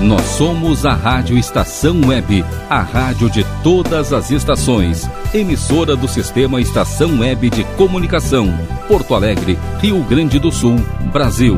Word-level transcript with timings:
Nós 0.00 0.22
somos 0.22 0.84
a 0.84 0.92
Rádio 0.92 1.38
Estação 1.38 1.98
Web, 2.06 2.44
a 2.68 2.82
rádio 2.82 3.30
de 3.30 3.44
todas 3.62 4.12
as 4.12 4.30
estações. 4.30 5.08
Emissora 5.32 5.96
do 5.96 6.06
Sistema 6.06 6.60
Estação 6.60 7.20
Web 7.20 7.48
de 7.48 7.64
Comunicação. 7.76 8.46
Porto 8.86 9.14
Alegre, 9.14 9.58
Rio 9.80 10.02
Grande 10.04 10.38
do 10.38 10.52
Sul, 10.52 10.76
Brasil. 11.12 11.56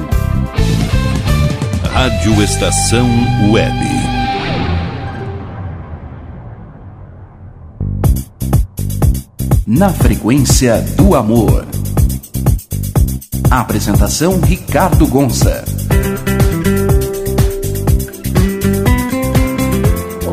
Rádio 1.93 2.41
Estação 2.41 3.09
Web. 3.51 3.77
Na 9.67 9.91
frequência 9.91 10.81
do 10.97 11.17
amor. 11.17 11.67
Apresentação 13.51 14.41
Ricardo 14.41 15.09
Gonça. 15.09 15.65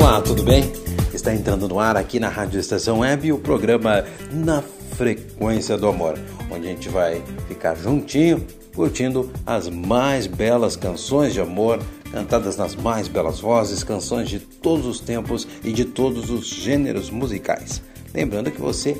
Olá, 0.08 0.22
tudo 0.22 0.44
bem? 0.44 0.72
Está 1.16 1.34
entrando 1.34 1.68
no 1.68 1.80
ar 1.80 1.98
aqui 1.98 2.20
na 2.20 2.30
Rádio 2.30 2.59
Estação 2.59 3.00
Web 3.00 3.32
o 3.32 3.40
programa 3.40 4.05
Na 4.31 4.62
Frequência 4.62 5.76
do 5.80 5.88
Amor, 5.88 6.14
onde 6.52 6.68
a 6.68 6.70
gente 6.70 6.90
vai 6.90 7.23
ficar 7.48 7.73
juntinho 7.73 8.45
curtindo 8.76 9.31
as 9.48 9.68
mais 9.68 10.28
belas 10.28 10.76
canções 10.76 11.34
de 11.34 11.41
amor 11.41 11.80
cantadas 12.12 12.55
nas 12.55 12.76
mais 12.76 13.08
belas 13.08 13.40
vozes, 13.40 13.84
canções 13.84 14.30
de 14.30 14.40
todos 14.40 14.86
os 14.86 15.00
tempos 15.00 15.48
e 15.64 15.73
de 15.73 15.86
todos 15.86 16.30
os 16.30 16.45
gêneros 16.45 17.09
musicais. 17.09 17.81
Lembrando 18.14 18.52
que 18.52 18.62
você 18.62 18.95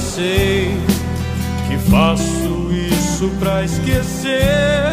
Sei 0.00 0.76
que 1.68 1.78
faço 1.90 2.72
isso 2.72 3.30
pra 3.38 3.62
esquecer. 3.64 4.90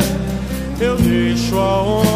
Eu 0.79 0.95
deixo 0.97 1.57
a 1.57 1.81
onda 1.81 2.06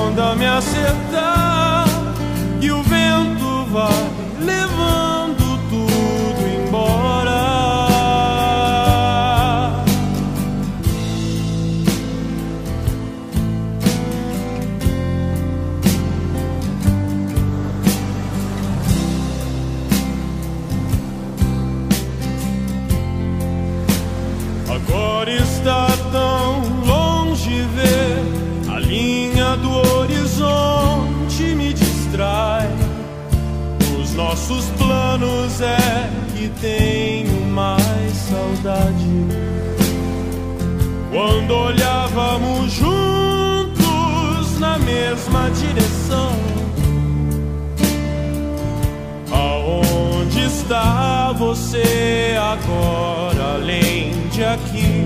você 51.71 52.35
agora, 52.37 53.53
além 53.53 54.11
de 54.27 54.43
aqui, 54.43 55.05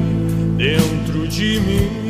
dentro 0.57 1.27
de 1.27 1.59
mim? 1.59 2.04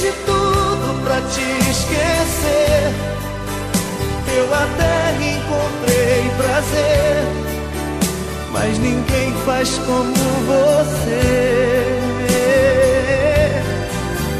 de 0.00 0.10
tudo 0.24 1.04
pra 1.04 1.20
te 1.20 1.70
esquecer. 1.70 2.94
Eu 4.34 4.46
até 4.54 5.12
encontrei 5.34 6.30
prazer, 6.38 7.24
mas 8.50 8.78
ninguém 8.78 9.34
faz 9.44 9.78
como 9.84 10.14
você. 10.46 12.00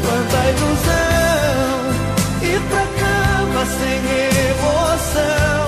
Quanta 0.01 0.39
ilusão, 0.49 1.77
ir 2.41 2.61
pra 2.69 2.85
cama 3.03 3.63
sem 3.77 3.97
emoção. 4.49 5.61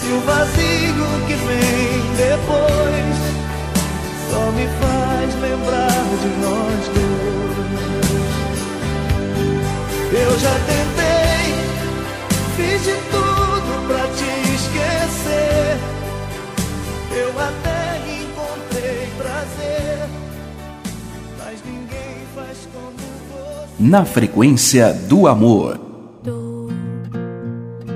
Se 0.00 0.06
o 0.10 0.20
vazio 0.20 1.08
que 1.26 1.34
vem 1.34 2.00
depois 2.16 3.16
só 4.30 4.42
me 4.52 4.66
faz 4.80 5.34
lembrar 5.42 6.04
de 6.22 6.28
nós 6.40 6.88
dois. 6.94 7.03
já 10.44 10.54
tentei, 10.66 11.46
fiz 12.54 12.84
de 12.84 12.94
tudo 13.10 13.86
pra 13.88 14.04
te 14.08 14.30
esquecer. 14.54 15.78
Eu 17.16 17.30
até 17.48 17.80
encontrei 18.20 19.08
prazer, 19.16 20.06
mas 21.38 21.62
ninguém 21.64 22.26
faz 22.34 22.68
como 22.74 22.92
você. 23.30 23.82
Na 23.82 24.04
frequência 24.04 24.92
do 24.92 25.26
amor. 25.26 25.80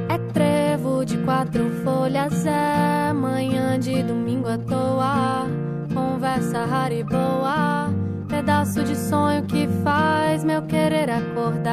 É 0.09 0.19
trevo 0.33 1.05
de 1.05 1.19
quatro 1.19 1.71
folhas, 1.85 2.47
é 2.47 3.13
manhã 3.13 3.79
de 3.79 4.03
domingo 4.03 4.49
à 4.49 4.57
toa. 4.57 5.47
Conversa 5.93 6.65
rara 6.65 6.95
e 6.95 7.05
boa, 7.05 7.91
pedaço 8.27 8.83
de 8.85 8.97
sonho 8.97 9.43
que 9.45 9.69
faz 9.85 10.45
meu 10.45 10.63
querer 10.63 11.11
acordar 11.11 11.68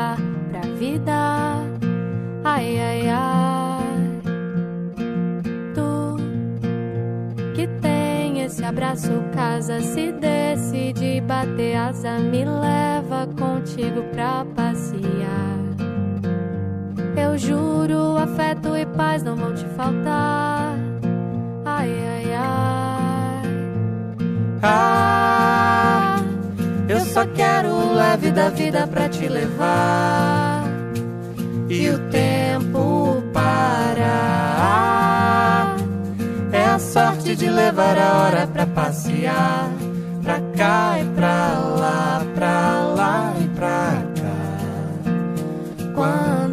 Ai, 2.57 2.79
ai, 2.79 3.09
ai. 3.09 4.21
Tu 5.74 6.15
que 7.53 7.67
tem 7.81 8.43
esse 8.43 8.63
abraço, 8.63 9.12
casa, 9.33 9.81
se 9.81 10.13
decide 10.13 11.19
bater 11.19 11.75
asa, 11.75 12.17
me 12.17 12.45
leva 12.45 13.27
contigo 13.38 14.03
pra 14.13 14.45
passear. 14.55 15.59
Eu 17.17 17.38
juro, 17.38 18.15
afeto 18.15 18.74
e 18.77 18.85
paz 18.85 19.21
não 19.21 19.35
vão 19.35 19.53
te 19.53 19.65
faltar. 19.75 20.77
Ai, 21.65 21.91
ai, 21.91 22.33
ai. 22.35 23.50
Ah, 24.63 26.24
eu 26.88 27.01
só 27.01 27.25
quero 27.25 27.67
o 27.67 27.95
leve 27.95 28.31
da 28.31 28.47
vida 28.47 28.88
pra 28.88 29.09
te 29.09 29.27
levar. 29.27 30.54
E 31.67 31.89
o 31.89 31.98
tempo 32.10 33.24
parar. 33.34 34.15
É 36.51 36.65
a 36.65 36.79
sorte 36.79 37.36
de 37.36 37.50
levar 37.50 37.98
a 37.98 38.24
hora 38.24 38.48
pra 38.48 38.67
passear. 38.67 39.69
Pra 40.24 40.39
cá 40.55 41.00
e 41.00 41.05
pra 41.15 41.60
lá, 41.60 42.25
pra 42.36 42.84
lá 42.95 43.34
e 43.39 43.48
pra 43.50 44.03
cá. 44.15 44.36
Quando 45.93 46.45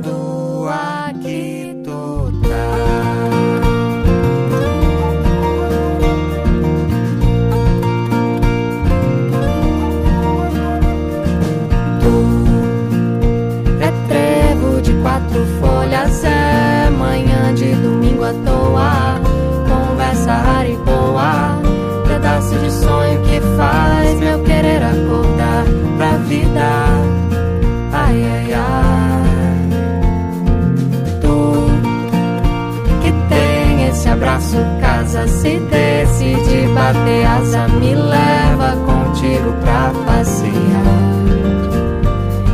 abraço, 34.22 34.56
casa, 34.80 35.26
se 35.26 35.58
decide 35.58 36.68
bater 36.68 37.26
asa, 37.26 37.66
me 37.68 37.94
leva 37.94 38.76
contigo 38.86 39.52
pra 39.60 39.92
passear. 40.06 40.52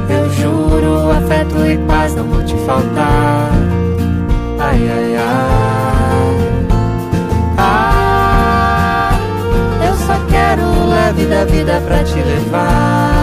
Eu 0.09 0.31
juro, 0.31 1.11
afeto 1.11 1.67
e 1.67 1.77
paz 1.87 2.15
não 2.15 2.25
vão 2.25 2.45
te 2.45 2.57
faltar. 2.65 3.51
Ai, 4.59 4.89
ai, 4.89 5.17
ai. 5.17 6.37
Ah, 7.59 9.11
eu 9.87 9.95
só 9.95 10.19
quero 10.31 10.89
leve 10.89 11.27
da 11.27 11.45
vida 11.45 11.83
pra 11.87 12.03
te 12.03 12.15
levar. 12.15 13.18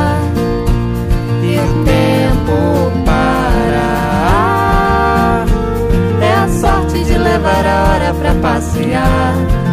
A 7.63 7.83
hora 7.89 8.13
pra 8.13 8.33
passear. 8.35 9.64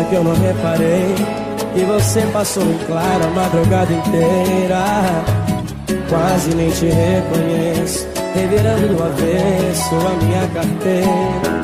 Pensa 0.00 0.04
que 0.08 0.14
eu 0.14 0.24
não 0.24 0.34
reparei 0.34 1.14
que 1.74 1.84
você 1.84 2.22
passou 2.32 2.62
em 2.62 2.78
claro 2.86 3.24
a 3.24 3.30
madrugada 3.30 3.92
inteira. 3.92 5.24
Quase 6.08 6.54
nem 6.54 6.70
te 6.70 6.86
reconheço, 6.86 8.08
revirando 8.34 8.88
do 8.94 9.02
avesso 9.02 9.94
a 9.94 10.24
minha 10.24 10.48
carteira. 10.54 11.60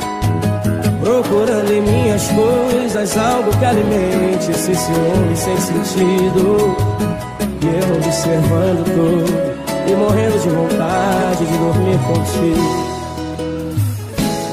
Procurando 1.01 1.71
em 1.71 1.81
minhas 1.81 2.27
coisas 2.27 3.17
algo 3.17 3.49
que 3.57 3.65
alimente 3.65 4.51
esse 4.51 4.75
ciúme 4.75 5.35
sem 5.35 5.57
sentido. 5.57 6.75
E 7.61 7.65
eu 7.65 7.95
observando 7.95 8.85
tudo 8.85 9.33
e 9.87 9.95
morrendo 9.95 10.39
de 10.39 10.49
vontade 10.49 11.45
de 11.45 11.57
dormir 11.57 11.97
contigo. 12.05 12.87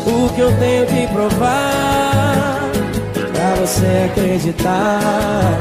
O 0.07 0.29
que 0.35 0.41
eu 0.41 0.59
tenho 0.59 0.87
que 0.87 1.07
provar 1.09 2.54
você 3.57 4.11
acreditar? 4.11 5.61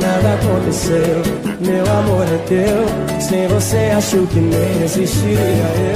Nada 0.00 0.34
aconteceu, 0.34 1.22
meu 1.60 1.84
amor 1.98 2.26
é 2.26 2.38
teu. 2.48 3.20
Sem 3.20 3.48
você 3.48 3.92
acho 3.96 4.26
que 4.26 4.40
nem 4.40 4.82
existiria 4.82 5.38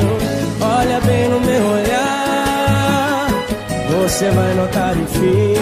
eu. 0.00 0.34
Olha 0.66 1.00
bem 1.00 1.28
no 1.28 1.40
meu 1.40 1.66
olhar, 1.66 3.28
você 4.02 4.30
vai 4.30 4.54
notar 4.54 4.96
enfim 4.96 5.54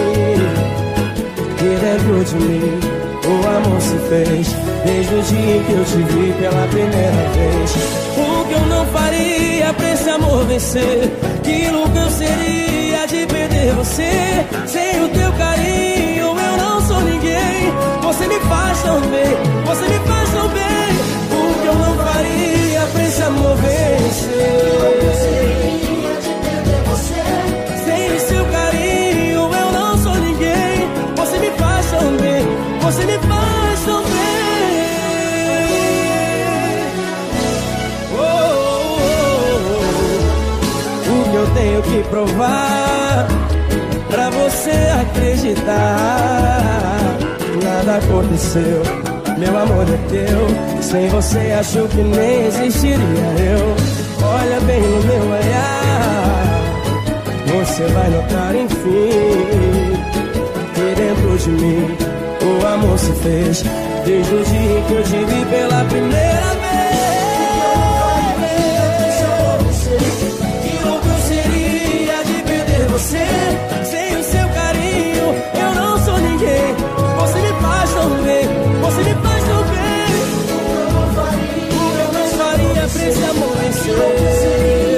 que 1.57 1.69
dentro 1.79 2.23
de 2.25 2.35
mim 2.35 2.79
o 3.25 3.47
amor 3.47 3.81
se 3.81 3.97
fez 4.09 4.47
desde 4.85 5.15
o 5.15 5.21
dia 5.21 5.55
em 5.57 5.63
que 5.63 5.71
eu 5.71 5.85
te 5.85 5.97
vi 5.97 6.33
pela 6.33 6.67
primeira 6.67 7.29
vez. 7.35 7.75
O 8.17 8.45
que 8.45 8.53
eu 8.53 8.65
não 8.67 8.85
faria 8.87 9.73
pra 9.73 9.93
esse 9.93 10.09
amor 10.09 10.45
vencer? 10.45 11.11
Que 11.41 11.69
louco 11.69 11.97
eu 11.97 12.09
seria 12.09 13.05
de 13.07 13.25
perder 13.25 13.73
você? 13.73 14.45
Sem 14.67 15.03
o 15.03 15.09
você 18.03 18.27
me 18.27 18.39
faz 18.41 18.83
tão 18.83 18.99
bem, 18.99 19.37
você 19.65 19.87
me 19.87 19.99
faz 20.05 20.29
tão 20.31 20.47
bem. 20.49 20.63
O 21.31 21.61
que 21.61 21.67
eu 21.67 21.75
não 21.75 21.95
faria 21.97 22.81
pra 22.91 23.03
esse 23.03 23.21
amor 23.23 23.55
vencer? 23.55 24.83
Sem 27.85 28.19
seu 28.19 28.45
carinho 28.45 29.49
eu 29.53 29.71
não 29.71 29.97
sou 29.97 30.15
ninguém. 30.15 30.89
Você 31.15 31.39
me 31.39 31.49
faz 31.51 31.91
tão 31.91 32.17
bem, 32.17 32.45
você 32.81 33.05
me 33.05 33.17
faz 33.19 33.85
tão 33.85 34.03
bem. 34.03 34.13
Oh, 38.19 38.97
oh, 38.99 39.63
oh, 41.07 41.35
eu 41.35 41.47
tenho 41.55 41.81
que 41.83 42.03
provar 42.09 43.27
pra 44.09 44.29
você 44.29 44.71
acreditar. 45.01 46.82
Nada 47.85 47.97
aconteceu, 47.97 48.81
meu 49.37 49.57
amor 49.57 49.83
é 49.83 49.97
teu. 50.07 50.81
Sem 50.81 51.09
você 51.09 51.51
acho 51.51 51.85
que 51.89 51.97
nem 51.97 52.45
existiria 52.45 52.95
eu. 52.97 53.75
Olha 54.25 54.61
bem 54.61 54.79
no 54.79 55.03
meu 55.03 55.23
olhar, 55.23 56.61
você 57.45 57.83
vai 57.87 58.09
notar 58.09 58.55
enfim 58.55 59.09
que 60.73 60.95
dentro 60.95 61.37
de 61.37 61.49
mim 61.49 61.97
o 62.41 62.65
amor 62.65 62.97
se 62.97 63.11
fez 63.15 63.65
desde 64.05 64.33
o 64.33 64.43
dia 64.45 64.79
em 64.79 64.83
que 64.83 64.93
eu 64.93 65.03
te 65.03 65.25
vi 65.25 65.45
pela 65.51 65.83
primeira 65.83 66.53
vez. 66.61 66.72
Se 83.11 83.23
amanhecer. 83.25 84.93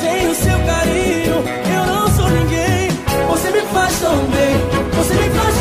Sem 0.00 0.34
eu 1.74 1.86
não 1.86 2.08
sou 2.16 2.30
ninguém. 2.30 2.88
Você 3.28 3.50
me 3.50 3.60
faz 3.72 3.98
você 4.96 5.14
me 5.14 5.30
faz 5.30 5.54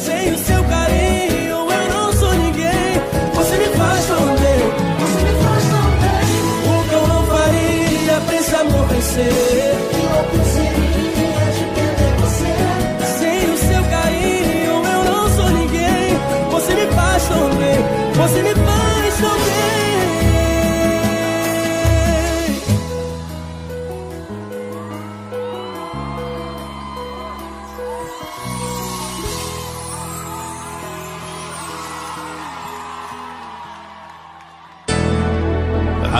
sem 0.00 0.32
o 0.32 0.38
seu 0.38 0.64
carinho, 0.64 1.56
eu 1.70 1.88
não 1.90 2.12
sou 2.12 2.34
ninguém. 2.34 3.02
Você 3.34 3.56
me 3.58 3.66
faz 3.76 4.06
tão 4.06 4.26
bem, 4.36 4.60
você 5.00 5.20
me 5.24 5.34
faz 5.42 5.64
tão 5.68 5.86
bem. 6.00 6.24
O 6.70 6.88
que 6.88 6.94
eu 6.94 7.06
não 7.06 7.26
faria 7.26 8.20
pra 8.26 8.36
esse 8.36 8.54
amor. 8.54 9.47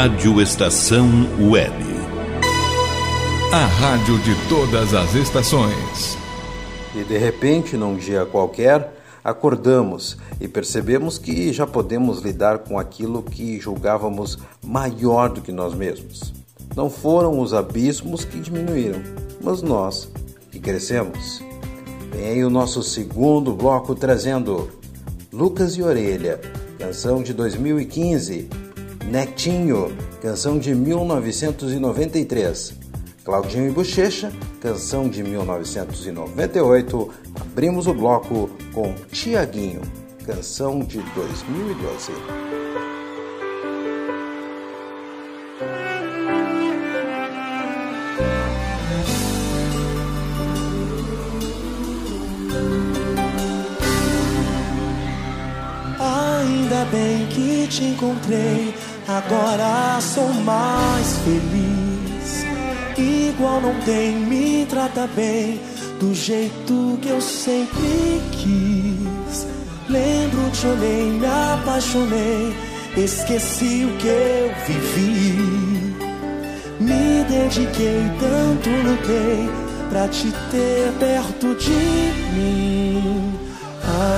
Rádio 0.00 0.40
Estação 0.40 1.08
Web. 1.50 1.74
A 3.52 3.66
rádio 3.66 4.16
de 4.20 4.32
todas 4.48 4.94
as 4.94 5.12
estações. 5.16 6.16
E 6.94 7.02
de 7.02 7.18
repente, 7.18 7.76
num 7.76 7.96
dia 7.96 8.24
qualquer, 8.24 8.94
acordamos 9.24 10.16
e 10.40 10.46
percebemos 10.46 11.18
que 11.18 11.52
já 11.52 11.66
podemos 11.66 12.20
lidar 12.20 12.58
com 12.58 12.78
aquilo 12.78 13.24
que 13.24 13.58
julgávamos 13.58 14.38
maior 14.64 15.30
do 15.30 15.40
que 15.40 15.50
nós 15.50 15.74
mesmos. 15.74 16.32
Não 16.76 16.88
foram 16.88 17.40
os 17.40 17.52
abismos 17.52 18.24
que 18.24 18.38
diminuíram, 18.38 19.02
mas 19.42 19.62
nós 19.62 20.08
que 20.52 20.60
crescemos. 20.60 21.42
Vem 22.12 22.24
aí 22.24 22.44
o 22.44 22.50
nosso 22.50 22.84
segundo 22.84 23.52
bloco 23.52 23.96
trazendo 23.96 24.70
Lucas 25.32 25.72
e 25.76 25.82
Orelha, 25.82 26.40
canção 26.78 27.20
de 27.20 27.34
2015 27.34 28.67
Netinho, 29.10 29.96
canção 30.20 30.58
de 30.58 30.74
1993. 30.74 32.74
Claudinho 33.24 33.68
e 33.68 33.70
Bochecha, 33.70 34.30
canção 34.60 35.08
de 35.08 35.22
1998. 35.22 37.10
Abrimos 37.40 37.86
o 37.86 37.94
bloco 37.94 38.50
com 38.74 38.94
Tiaguinho, 39.10 39.80
canção 40.26 40.80
de 40.80 40.98
2012. 41.14 42.12
Ainda 55.98 56.84
bem 56.90 57.26
que 57.28 57.66
te 57.68 57.84
encontrei 57.84 58.74
Agora 59.08 59.98
sou 60.02 60.28
mais 60.44 61.16
feliz. 61.24 62.44
Igual 62.98 63.62
não 63.62 63.74
tem, 63.80 64.16
me 64.16 64.66
trata 64.66 65.08
bem. 65.16 65.58
Do 65.98 66.14
jeito 66.14 66.98
que 67.00 67.08
eu 67.08 67.20
sempre 67.20 68.20
quis. 68.32 69.46
Lembro, 69.88 70.50
te 70.50 70.66
olhei, 70.66 71.10
me 71.10 71.26
apaixonei. 71.26 72.54
Esqueci 72.98 73.86
o 73.86 73.96
que 73.96 74.08
eu 74.08 74.54
vivi. 74.66 75.96
Me 76.78 77.24
dediquei, 77.24 78.02
tanto 78.20 78.68
lutei 78.68 79.48
pra 79.88 80.06
te 80.08 80.30
ter 80.50 80.92
perto 80.98 81.54
de 81.54 81.70
mim. 82.34 83.32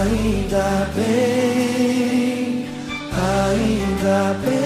Ainda 0.03 0.88
bem, 0.96 2.39
ainda 3.20 4.35
bem. 4.44 4.61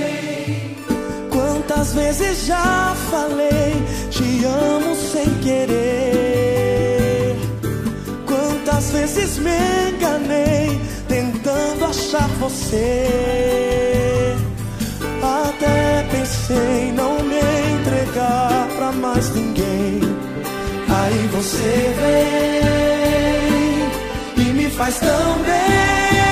Quantas 1.30 1.94
vezes 1.94 2.46
já 2.46 2.94
falei, 3.10 3.74
te 4.10 4.44
amo 4.44 4.94
sem 4.94 5.28
querer. 5.42 7.36
Quantas 8.26 8.90
vezes 8.90 9.38
me 9.38 9.56
enganei, 9.90 10.80
tentando 11.08 11.84
achar 11.86 12.28
você. 12.40 13.08
Até 15.22 16.06
pensei 16.10 16.92
não 16.92 17.22
me 17.22 17.40
entregar 17.76 18.68
pra 18.76 18.92
mais 18.92 19.30
ninguém. 19.34 20.13
Aí 20.96 21.28
você 21.28 21.94
vem 21.98 22.64
faz 24.76 24.98
tão 24.98 25.42
bem. 25.42 26.23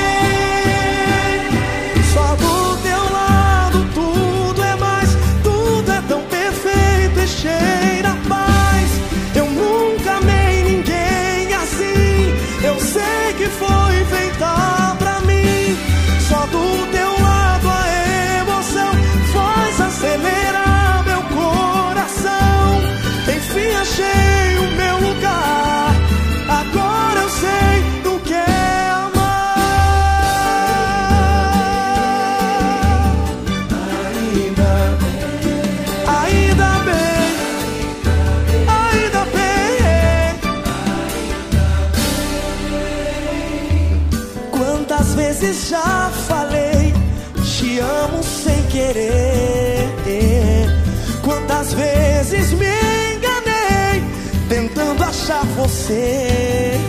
Você. 55.62 56.80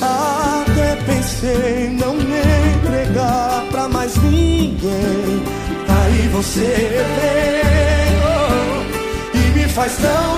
Até 0.00 0.96
pensei 1.06 1.88
não 1.90 2.14
me 2.14 2.40
entregar 2.76 3.64
pra 3.70 3.88
mais 3.88 4.16
ninguém. 4.16 5.42
Aí 5.88 6.28
você 6.28 6.60
vem 6.60 8.18
oh, 8.24 9.36
e 9.36 9.58
me 9.58 9.68
faz 9.68 9.96
tão 9.96 10.37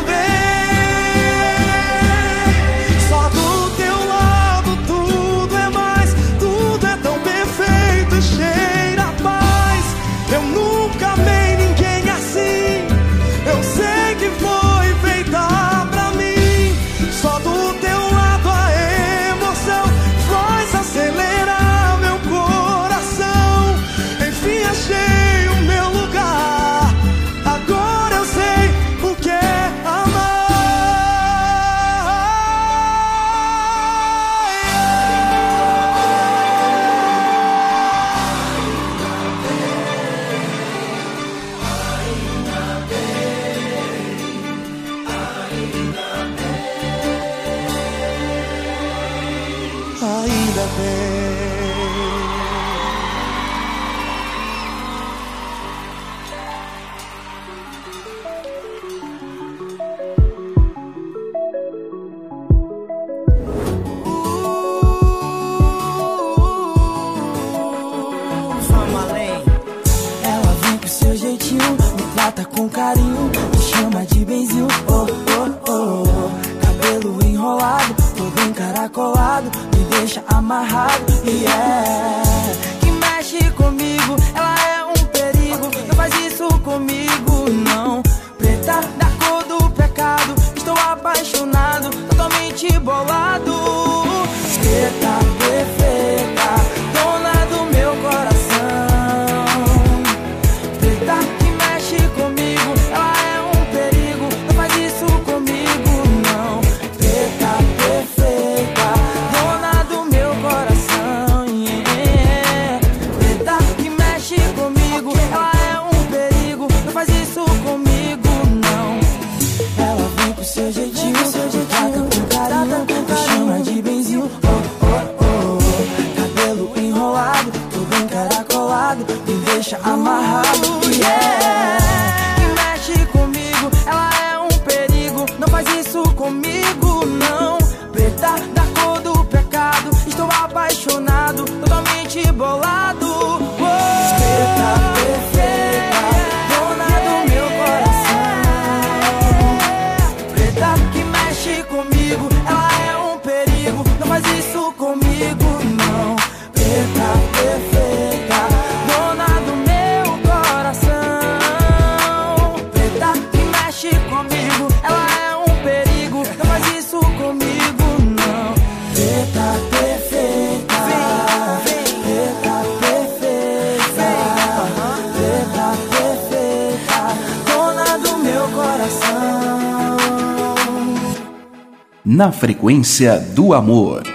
Frequência 182.71 183.19
do 183.35 183.53
Amor. 183.53 184.10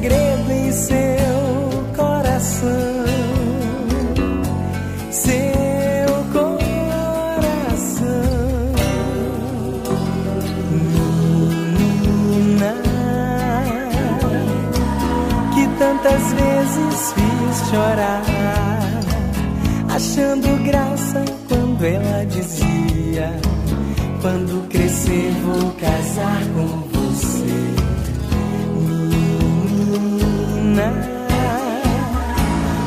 segredo 0.00 0.50
em 0.50 0.72
seu 0.72 1.84
coração. 1.94 2.68
Seu 5.10 6.08
coração, 6.32 6.62
menina, 11.78 12.74
que 15.54 15.68
tantas 15.78 16.32
vezes 16.32 17.12
fiz 17.12 17.68
chorar, 17.68 18.22
achando 19.94 20.64
graça 20.64 21.24
quando 21.46 21.84
ela 21.84 22.24
dizia: 22.24 23.38
Quando 24.22 24.66
crescer, 24.68 25.30
vou 25.44 25.72
casar 25.72 26.42
com 26.54 26.66
você. 26.66 26.89
Né? 30.70 30.92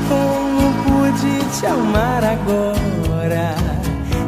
Como 0.08 0.72
pude 0.84 1.60
te 1.60 1.66
amar 1.68 2.24
agora? 2.24 3.56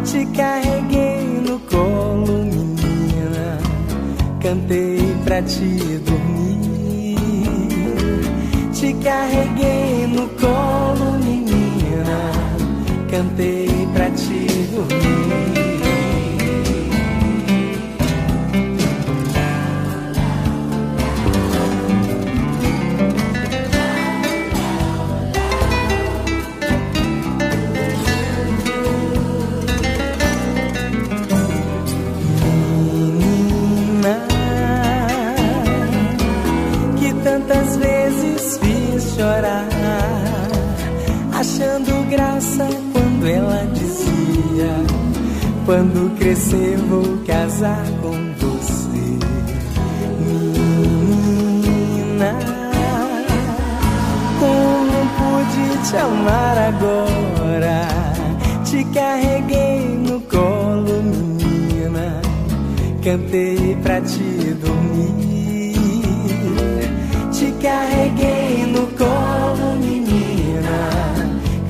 Te 0.04 0.26
carreguei 0.36 1.42
no 1.48 1.60
colo, 1.60 2.44
menina. 2.44 3.58
Cantei 4.42 5.16
pra 5.24 5.42
te 5.42 6.00
dormir. 6.06 7.16
Te 8.74 8.94
carreguei 8.96 10.08
no 10.08 10.28
colo, 10.38 11.14
menina. 11.24 12.32
Cantei 13.10 13.88
pra 13.94 14.10
te 14.12 14.48
dormir. 14.74 15.65
Quantas 37.48 37.78
vezes 37.78 38.58
fiz 38.58 39.14
chorar, 39.16 39.68
achando 41.32 42.10
graça 42.10 42.68
quando 42.92 43.28
ela 43.28 43.68
dizia: 43.72 44.74
Quando 45.64 46.18
crescer 46.18 46.76
vou 46.90 47.20
casar 47.28 47.86
com 48.02 48.14
você, 48.40 49.20
menina. 50.26 51.16
Como 54.40 55.06
pude 55.16 55.78
te 55.88 55.98
amar 55.98 56.58
agora? 56.58 57.88
Te 58.64 58.84
carreguei 58.86 60.00
no 60.00 60.20
colo, 60.22 61.04
menina. 61.04 62.20
Cantei 63.04 63.78
pra 63.84 64.02
ti 64.02 64.45
carreguei 67.66 68.68
no 68.68 68.86
colo, 68.96 69.76
menina. 69.80 70.78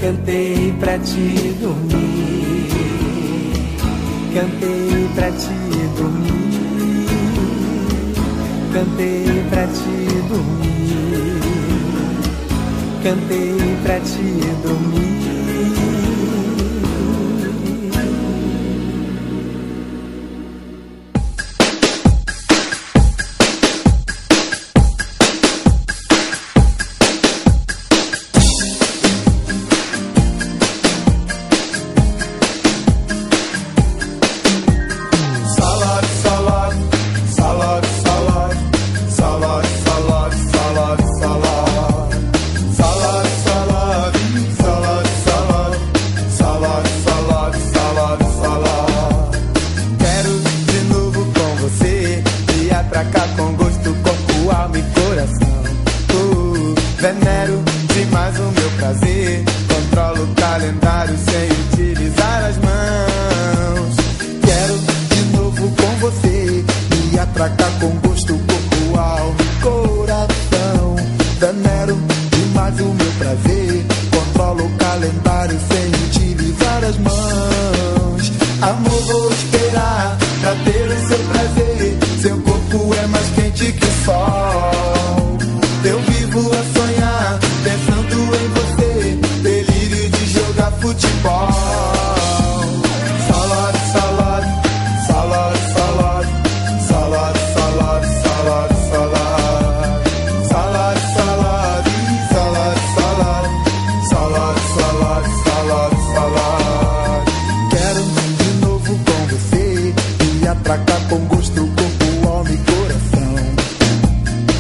Cantei 0.02 0.74
pra 0.78 1.00
te 1.00 1.56
dormir. 1.62 2.68
Cantei 4.34 5.10
pra 5.16 5.32
te 5.32 5.56
dormir. 5.98 6.36
Cantei 8.74 9.46
pra 9.50 9.68
te 9.68 9.96
dormir. 10.28 11.40
Cantei 13.02 13.78
pra 13.84 14.00
te 14.02 14.28
dormir. 14.64 15.15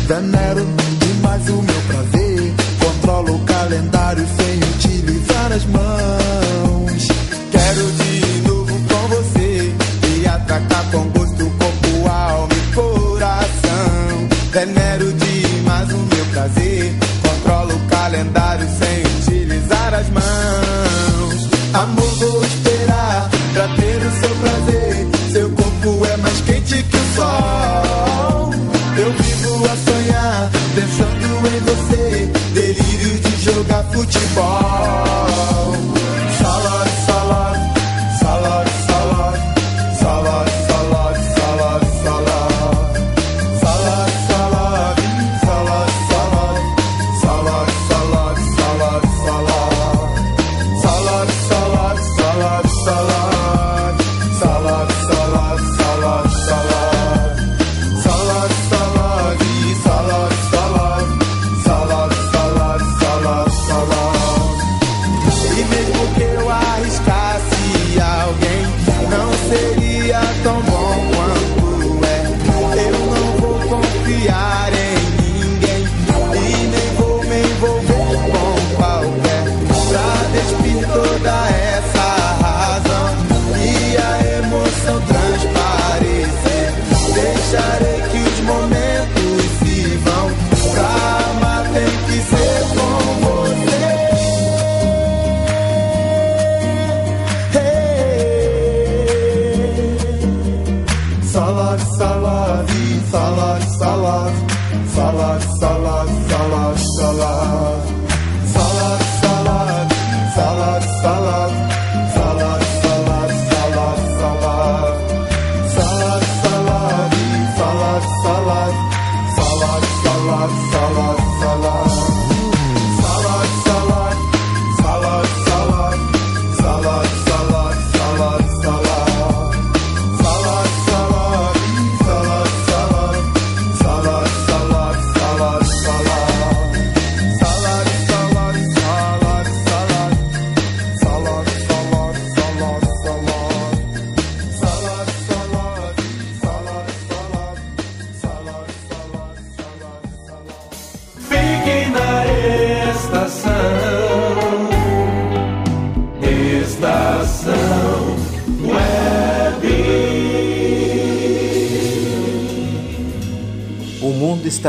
the 0.07 0.21
night 0.21 0.44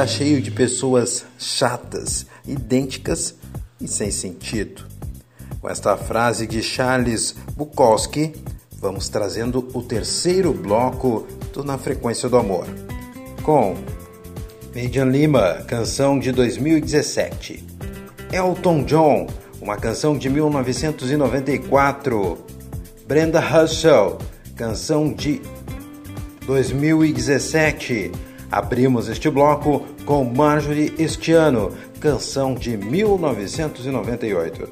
cheio 0.07 0.41
de 0.41 0.51
pessoas 0.51 1.27
chatas, 1.39 2.27
idênticas 2.47 3.35
e 3.81 3.89
sem 3.89 4.11
sentido. 4.11 4.85
Com 5.61 5.69
esta 5.69 5.97
frase 5.97 6.47
de 6.47 6.63
Charles 6.63 7.35
Bukowski, 7.57 8.33
vamos 8.79 9.09
trazendo 9.09 9.69
o 9.75 9.83
terceiro 9.83 10.53
bloco 10.53 11.27
do 11.53 11.65
Na 11.65 11.77
Frequência 11.77 12.29
do 12.29 12.37
Amor, 12.37 12.67
com 13.43 13.75
Median 14.75 15.07
Lima, 15.07 15.65
canção 15.67 16.21
de 16.21 16.31
2017, 16.31 17.65
Elton 18.33 18.85
John, 18.85 19.27
uma 19.61 19.77
canção 19.77 20.17
de 20.17 20.29
1994, 20.29 22.39
Brenda 23.07 23.41
Russell, 23.41 24.19
canção 24.55 25.13
de 25.13 25.41
2017. 26.47 28.13
Abrimos 28.51 29.09
este 29.09 29.29
bloco 29.29 29.86
com 30.07 30.25
Marjorie 30.25 30.95
Estiano, 30.99 31.73
canção 32.01 32.55
de 32.55 32.77
1998. 32.77 34.69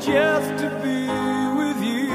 just 0.00 0.50
to 0.62 0.68
be 0.82 0.98
with 1.60 1.78
you. 1.82 2.12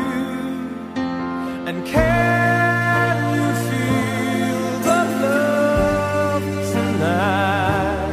And 1.67 1.77
can 1.85 3.15
you 3.37 3.47
feel 3.67 4.61
the 4.87 5.01
love 5.23 6.45
tonight? 6.73 8.07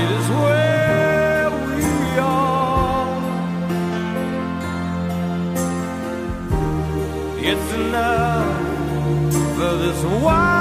It 0.00 0.08
is 0.18 0.26
where 0.42 1.50
we 1.76 1.88
are. 2.18 3.18
It's 7.50 7.70
enough 7.80 8.60
for 9.56 9.72
this 9.82 10.00
wild. 10.24 10.51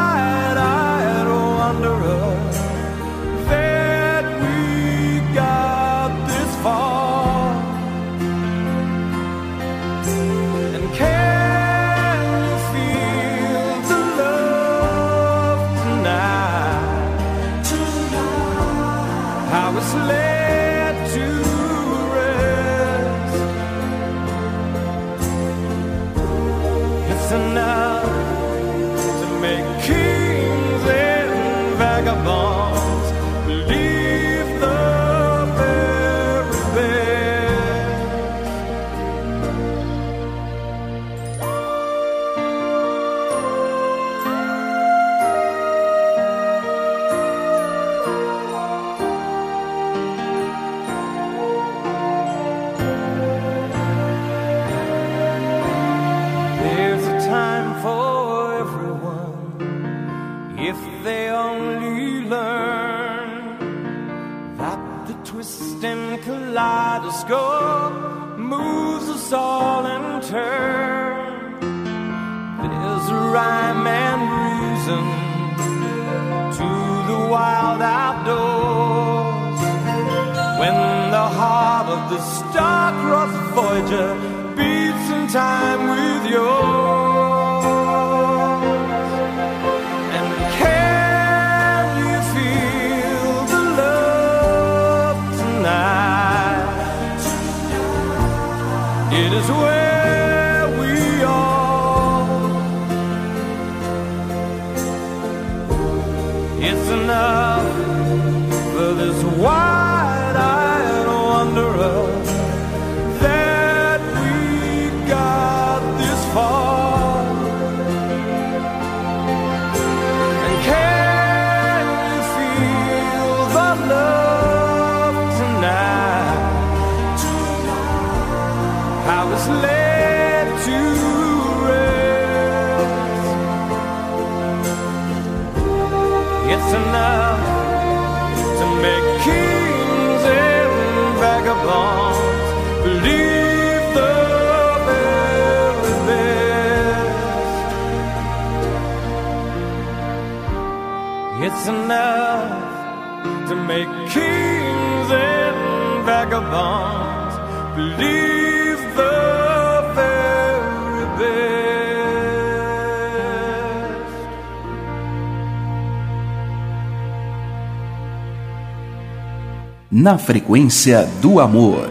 Na 170.01 170.17
frequência 170.17 171.07
do 171.21 171.39
amor. 171.39 171.90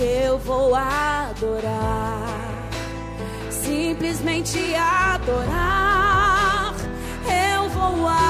Eu 0.00 0.38
vou 0.38 0.74
adorar, 0.74 2.40
simplesmente 3.50 4.74
adorar, 4.74 6.74
eu 7.54 7.68
vou 7.68 8.08
adorar. 8.08 8.29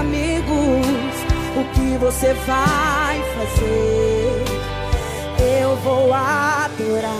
amigos, 0.00 1.14
o 1.56 1.64
que 1.74 1.98
você 1.98 2.32
vai 2.32 3.22
fazer? 3.34 4.44
Eu 5.60 5.76
vou 5.76 6.10
adorar, 6.12 7.12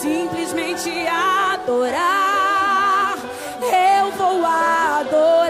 simplesmente 0.00 0.90
adorar. 1.08 3.16
Eu 3.60 4.12
vou 4.12 4.44
adorar. 4.44 5.41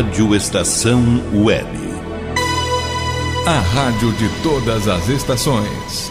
Rádio 0.00 0.34
Estação 0.34 1.02
Web. 1.44 1.68
A 3.46 3.58
rádio 3.58 4.10
de 4.14 4.30
todas 4.42 4.88
as 4.88 5.10
estações. 5.10 6.10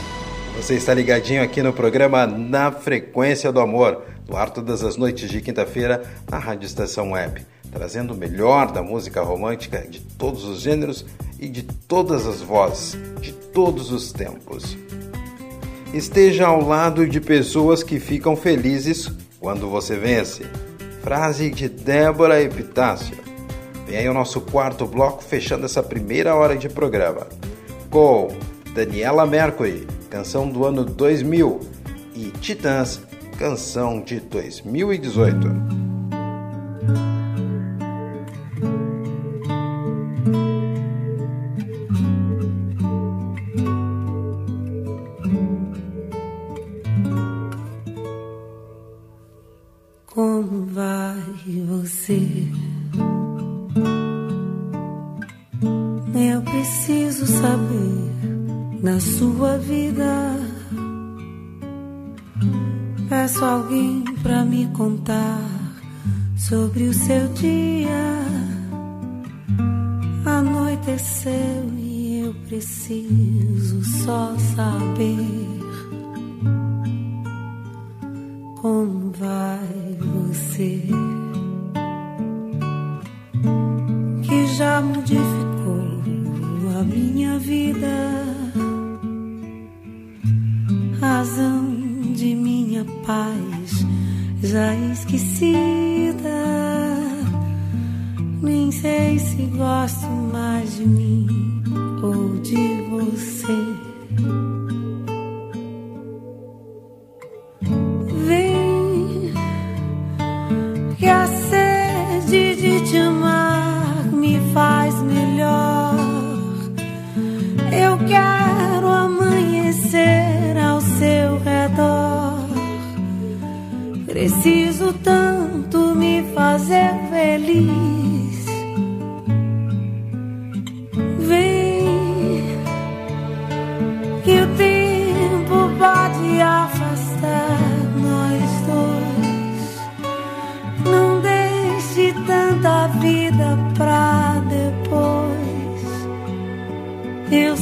Você 0.56 0.76
está 0.76 0.94
ligadinho 0.94 1.42
aqui 1.42 1.64
no 1.64 1.74
programa 1.74 2.28
Na 2.28 2.72
Frequência 2.72 3.52
do 3.52 3.60
Amor, 3.60 4.04
no 4.30 4.38
ar 4.38 4.52
todas 4.52 4.84
as 4.84 4.96
noites 4.96 5.28
de 5.28 5.42
quinta-feira 5.42 6.04
na 6.30 6.38
Rádio 6.38 6.68
Estação 6.68 7.14
Web, 7.14 7.44
trazendo 7.72 8.14
o 8.14 8.16
melhor 8.16 8.72
da 8.72 8.84
música 8.84 9.24
romântica 9.24 9.80
de 9.90 10.02
todos 10.02 10.44
os 10.44 10.62
gêneros 10.62 11.04
e 11.40 11.50
de 11.50 11.64
todas 11.64 12.28
as 12.28 12.42
vozes, 12.42 12.96
de 13.20 13.34
todos 13.34 13.92
os 13.92 14.12
tempos. 14.12 14.78
Esteja 15.92 16.46
ao 16.46 16.64
lado 16.64 17.08
de 17.08 17.20
pessoas 17.20 17.82
que 17.82 18.00
ficam 18.00 18.36
felizes 18.36 19.12
quando 19.40 19.68
você 19.68 19.98
vence. 19.98 20.46
Frase 21.02 21.50
de 21.50 21.68
Débora 21.68 22.40
Epitácio. 22.40 23.19
Vem 23.90 23.98
aí 23.98 24.08
o 24.08 24.14
nosso 24.14 24.40
quarto 24.40 24.86
bloco 24.86 25.24
fechando 25.24 25.66
essa 25.66 25.82
primeira 25.82 26.36
hora 26.36 26.56
de 26.56 26.70
programa. 26.70 27.26
Com 27.90 28.28
Daniela 28.72 29.26
Mercury, 29.26 29.88
canção 30.12 30.48
do 30.48 30.64
ano 30.64 30.86
2000, 30.86 31.60
e 32.14 32.26
Titãs, 32.40 33.02
canção 33.40 34.00
de 34.00 34.20
2018. 34.20 35.79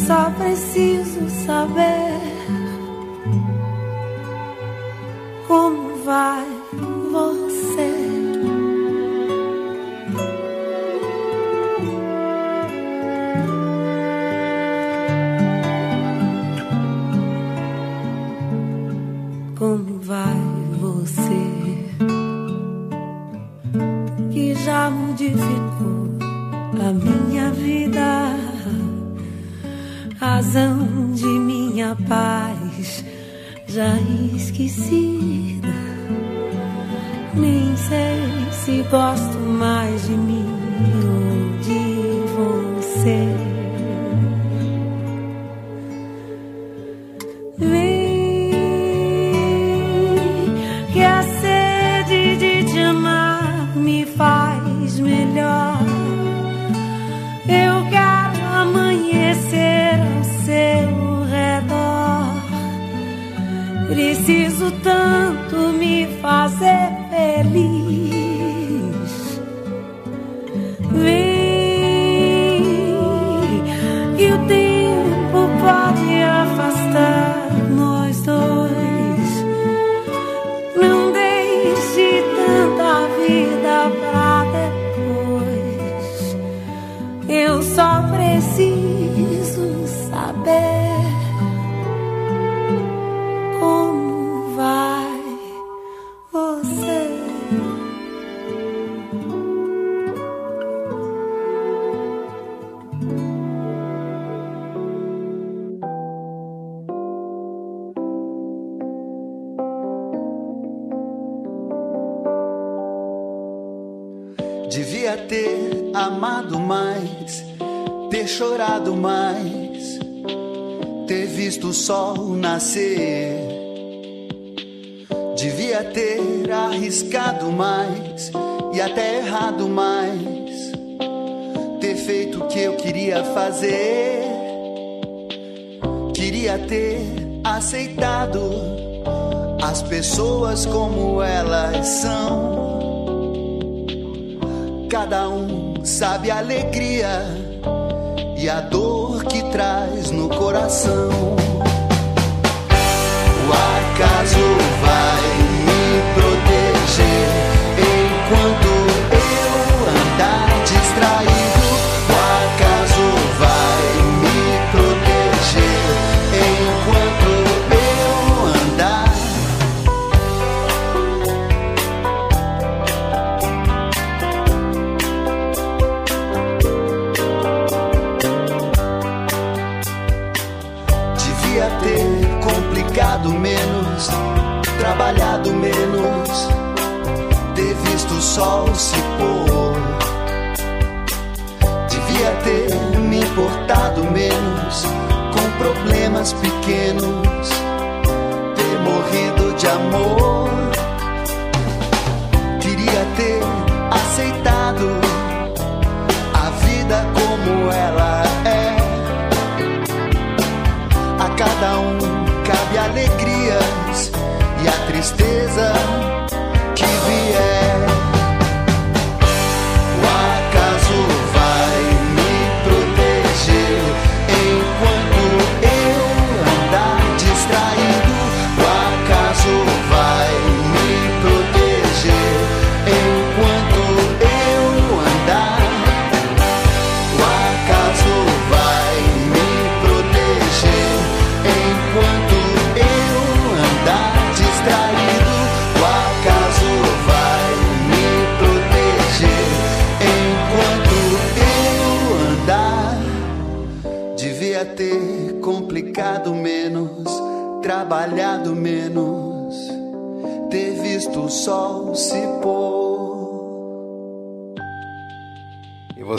Só 0.07 0.31
preciso 0.37 1.29
saber 1.45 2.16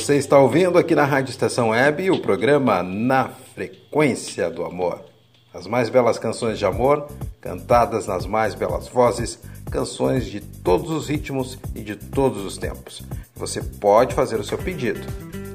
você 0.09 0.16
está 0.16 0.38
ouvindo 0.38 0.78
aqui 0.78 0.94
na 0.94 1.04
Rádio 1.04 1.32
Estação 1.32 1.68
Web 1.68 2.11
o 2.11 2.18
programa 2.18 2.82
Na 2.82 3.28
Frequência 3.28 4.48
do 4.48 4.64
Amor. 4.64 5.04
As 5.52 5.66
mais 5.66 5.90
belas 5.90 6.18
canções 6.18 6.59
de 6.59 6.64
amor, 6.64 7.06
cantadas 7.42 8.06
nas 8.06 8.24
mais 8.24 8.54
belas 8.54 8.88
vozes, 8.88 9.38
canções 9.70 10.24
de 10.24 10.40
todos 10.40 10.90
os 10.90 11.11
ritmos 11.11 11.59
e 11.74 11.82
de 11.82 11.94
todos 11.94 12.42
os 12.42 12.56
tempos. 12.56 13.02
Você 13.36 13.61
pode 13.61 14.14
fazer 14.14 14.40
o 14.40 14.44
seu 14.44 14.56
pedido. 14.56 15.00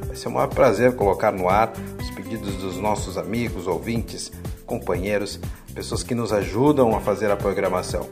Vai 0.06 0.16
ser 0.16 0.28
um 0.28 0.34
maior 0.34 0.50
prazer 0.50 0.96
colocar 0.96 1.32
no 1.32 1.50
ar 1.50 1.74
os 2.00 2.12
pedidos 2.12 2.58
dos 2.58 2.78
nossos 2.78 3.18
amigos, 3.18 3.66
ouvintes, 3.66 4.32
companheiros, 4.68 5.40
pessoas 5.74 6.04
que 6.04 6.14
nos 6.14 6.32
ajudam 6.32 6.96
a 6.96 7.02
fazer 7.02 7.32
a 7.32 7.36
programação. 7.36 8.08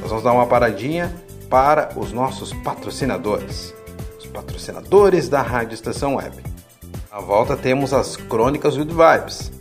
Nós 0.00 0.10
vamos 0.10 0.24
dar 0.24 0.32
uma 0.32 0.46
paradinha 0.46 1.14
para 1.48 1.90
os 1.96 2.12
nossos 2.12 2.52
patrocinadores. 2.52 3.74
Os 4.18 4.26
patrocinadores 4.26 5.28
da 5.28 5.42
Rádio 5.42 5.74
Estação 5.74 6.16
Web. 6.16 6.36
À 7.10 7.20
volta 7.20 7.56
temos 7.56 7.92
as 7.92 8.16
Crônicas 8.16 8.76
Good 8.76 8.92
Vibes. 8.92 9.52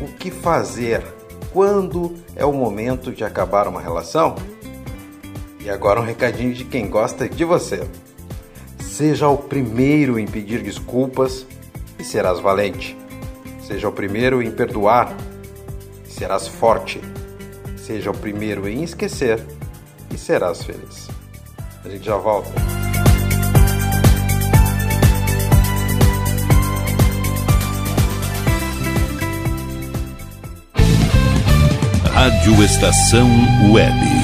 O 0.00 0.06
que 0.18 0.30
fazer? 0.30 1.02
Quando 1.54 2.12
é 2.34 2.44
o 2.44 2.52
momento 2.52 3.12
de 3.12 3.22
acabar 3.22 3.68
uma 3.68 3.80
relação? 3.80 4.34
E 5.60 5.70
agora 5.70 6.00
um 6.00 6.04
recadinho 6.04 6.52
de 6.52 6.64
quem 6.64 6.90
gosta 6.90 7.28
de 7.28 7.44
você. 7.44 7.88
Seja 8.80 9.28
o 9.28 9.38
primeiro 9.38 10.18
em 10.18 10.26
pedir 10.26 10.64
desculpas 10.64 11.46
e 11.96 12.02
serás 12.02 12.40
valente. 12.40 12.98
Seja 13.64 13.88
o 13.88 13.92
primeiro 13.92 14.42
em 14.42 14.50
perdoar 14.50 15.16
e 16.04 16.12
serás 16.12 16.48
forte. 16.48 17.00
Seja 17.76 18.10
o 18.10 18.18
primeiro 18.18 18.68
em 18.68 18.82
esquecer 18.82 19.40
e 20.12 20.18
serás 20.18 20.64
feliz. 20.64 21.08
A 21.84 21.88
gente 21.88 22.04
já 22.04 22.16
volta. 22.16 22.50
Rádio 32.24 32.64
Estação 32.64 33.28
Web. 33.70 34.23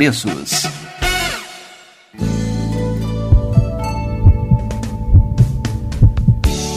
preços. 0.00 0.89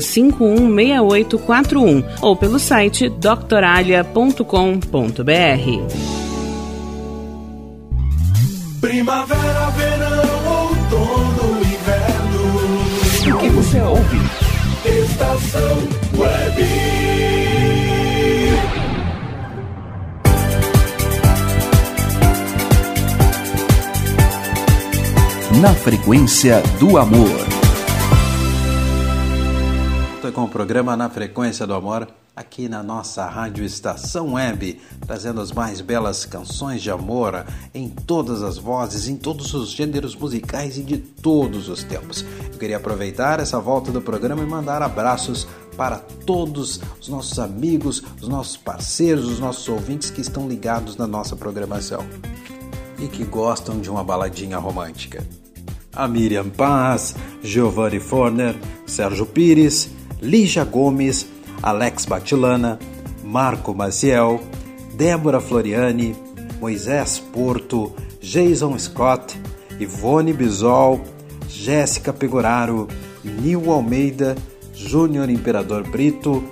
33516841 0.00 2.04
ou 2.20 2.36
pelo 2.36 2.58
site 2.58 3.08
doctoralha.com.br. 3.08 4.40
Primavera, 8.80 9.70
verão, 9.70 10.46
outono, 10.46 11.60
inverno. 11.60 13.34
O 13.34 13.38
que 13.38 13.48
você 13.48 13.80
ouve? 13.80 14.18
Estação 14.84 15.78
Web. 16.18 16.62
Na 25.62 25.72
frequência 25.72 26.62
do 26.78 26.98
amor 26.98 27.53
com 30.34 30.42
o 30.42 30.48
programa 30.48 30.96
Na 30.96 31.08
Frequência 31.08 31.64
do 31.64 31.74
Amor, 31.74 32.08
aqui 32.34 32.68
na 32.68 32.82
nossa 32.82 33.24
rádio 33.24 33.64
Estação 33.64 34.32
Web, 34.32 34.80
trazendo 35.06 35.40
as 35.40 35.52
mais 35.52 35.80
belas 35.80 36.24
canções 36.24 36.82
de 36.82 36.90
amor 36.90 37.46
em 37.72 37.88
todas 37.88 38.42
as 38.42 38.58
vozes, 38.58 39.06
em 39.06 39.16
todos 39.16 39.54
os 39.54 39.70
gêneros 39.70 40.16
musicais 40.16 40.76
e 40.76 40.82
de 40.82 40.98
todos 40.98 41.68
os 41.68 41.84
tempos. 41.84 42.24
Eu 42.52 42.58
queria 42.58 42.78
aproveitar 42.78 43.38
essa 43.38 43.60
volta 43.60 43.92
do 43.92 44.02
programa 44.02 44.42
e 44.42 44.46
mandar 44.46 44.82
abraços 44.82 45.46
para 45.76 45.98
todos 45.98 46.80
os 47.00 47.08
nossos 47.08 47.38
amigos, 47.38 48.02
os 48.20 48.26
nossos 48.26 48.56
parceiros, 48.56 49.26
os 49.26 49.38
nossos 49.38 49.68
ouvintes 49.68 50.10
que 50.10 50.20
estão 50.20 50.48
ligados 50.48 50.96
na 50.96 51.06
nossa 51.06 51.36
programação 51.36 52.04
e 52.98 53.06
que 53.06 53.22
gostam 53.22 53.78
de 53.78 53.88
uma 53.88 54.02
baladinha 54.02 54.58
romântica. 54.58 55.24
A 55.92 56.08
Miriam 56.08 56.50
Paz, 56.50 57.14
Giovanni 57.40 58.00
Forner, 58.00 58.56
Sérgio 58.84 59.26
Pires, 59.26 59.90
Lígia 60.20 60.64
Gomes, 60.64 61.26
Alex 61.62 62.04
Batilana, 62.04 62.78
Marco 63.22 63.74
Maciel, 63.74 64.40
Débora 64.94 65.40
Floriani, 65.40 66.14
Moisés 66.60 67.18
Porto, 67.18 67.92
Jason 68.20 68.78
Scott, 68.78 69.38
Ivone 69.78 70.32
Bisol, 70.32 71.00
Jéssica 71.48 72.12
Pegoraro, 72.12 72.88
Nil 73.24 73.70
Almeida, 73.70 74.34
Júnior 74.72 75.30
Imperador 75.30 75.82
Brito, 75.88 76.44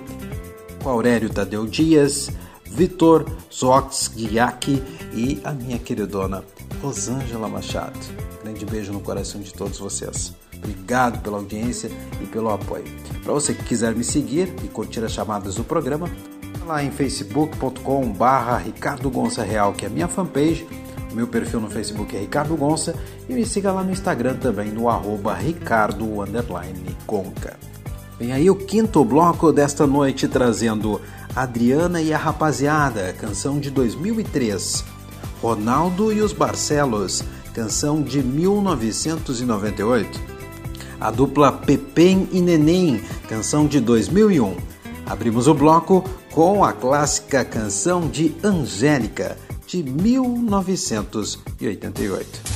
Aurélio 0.83 1.29
Tadeu 1.29 1.65
Dias, 1.65 2.29
Vitor 2.65 3.25
Zox 3.53 4.09
Guiac 4.15 4.81
e 5.13 5.39
a 5.43 5.51
minha 5.51 5.77
queridona 5.77 6.43
Rosângela 6.81 7.47
Machado. 7.47 7.99
Grande 8.43 8.65
beijo 8.65 8.91
no 8.91 8.99
coração 8.99 9.39
de 9.41 9.53
todos 9.53 9.77
vocês. 9.77 10.33
Obrigado 10.63 11.21
pela 11.21 11.37
audiência 11.37 11.91
e 12.21 12.25
pelo 12.25 12.49
apoio. 12.49 12.85
Para 13.21 13.33
você 13.33 13.53
que 13.53 13.63
quiser 13.63 13.93
me 13.93 14.03
seguir 14.03 14.53
e 14.63 14.67
curtir 14.67 15.03
as 15.03 15.11
chamadas 15.11 15.55
do 15.55 15.63
programa, 15.63 16.09
lá 16.65 16.83
em 16.83 16.89
facebook.com 16.89 18.11
barra 18.13 18.57
Ricardo 18.57 19.09
Gonça 19.09 19.43
Real, 19.43 19.73
que 19.73 19.83
é 19.83 19.89
a 19.89 19.91
minha 19.91 20.07
fanpage. 20.07 20.65
O 21.11 21.15
meu 21.15 21.27
perfil 21.27 21.59
no 21.59 21.69
Facebook 21.69 22.15
é 22.15 22.21
Ricardo 22.21 22.55
Gonça 22.55 22.95
e 23.27 23.33
me 23.33 23.45
siga 23.45 23.71
lá 23.71 23.83
no 23.83 23.91
Instagram 23.91 24.37
também 24.37 24.71
no 24.71 24.89
arroba 24.89 25.35
Ricardo 25.35 26.07
Conca. 27.05 27.59
Vem 28.17 28.31
aí 28.31 28.49
o 28.49 28.55
quinto 28.55 29.03
bloco 29.03 29.51
desta 29.51 29.85
noite 29.85 30.27
trazendo 30.27 31.01
Adriana 31.35 32.01
e 32.01 32.13
a 32.13 32.17
Rapaziada, 32.17 33.13
canção 33.13 33.59
de 33.59 33.69
2003. 33.69 34.85
Ronaldo 35.41 36.13
e 36.13 36.21
os 36.21 36.31
Barcelos, 36.31 37.21
canção 37.53 38.01
de 38.01 38.23
1998 38.23 40.32
a 41.03 41.11
dupla 41.11 41.51
Pepem 41.51 42.27
e 42.31 42.39
Neném, 42.39 43.03
canção 43.27 43.67
de 43.67 43.81
2001. 43.81 44.55
Abrimos 45.05 45.49
o 45.49 45.53
bloco 45.53 46.01
com 46.31 46.63
a 46.63 46.71
clássica 46.71 47.43
canção 47.43 48.07
de 48.07 48.33
Angélica, 48.41 49.37
de 49.67 49.83
1988. 49.83 52.52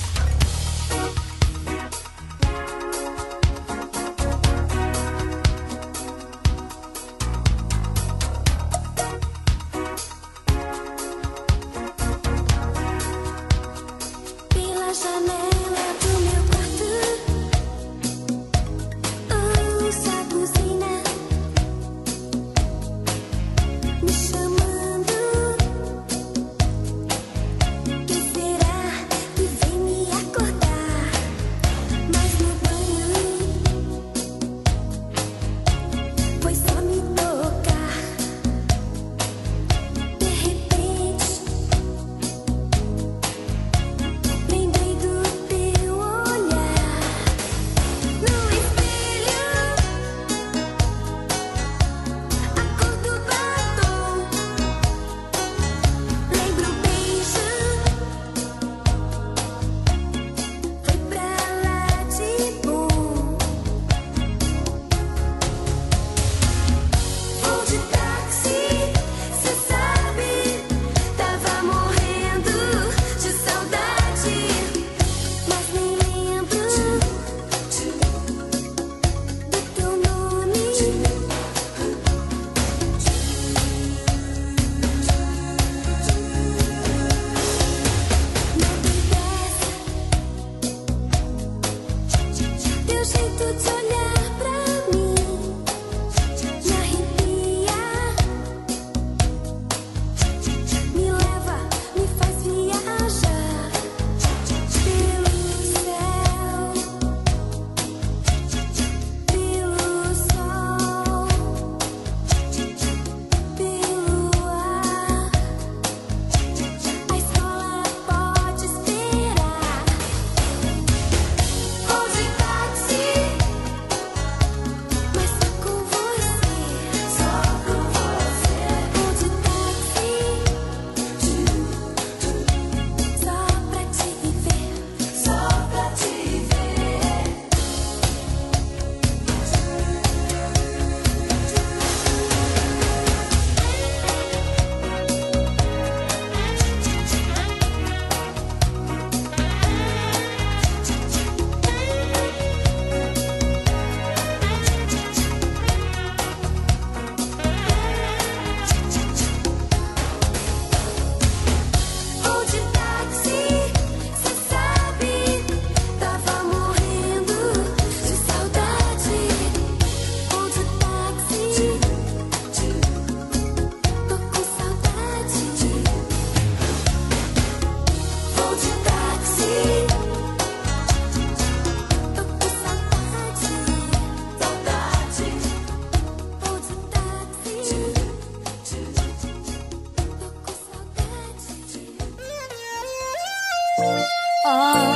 Oh. 194.49 194.86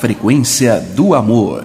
frequência 0.00 0.80
do 0.80 1.14
amor. 1.14 1.59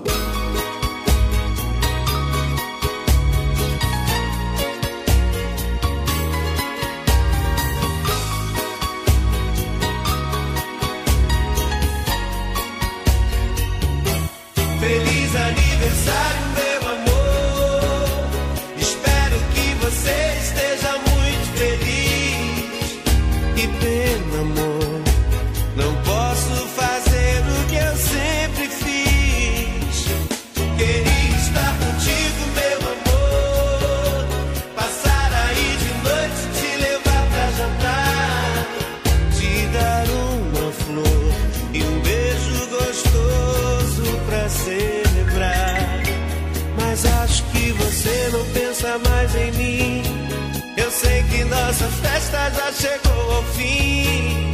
Nossa 51.65 51.87
festa 51.87 52.51
já 52.51 52.71
chegou 52.73 53.31
ao 53.37 53.43
fim. 53.55 54.53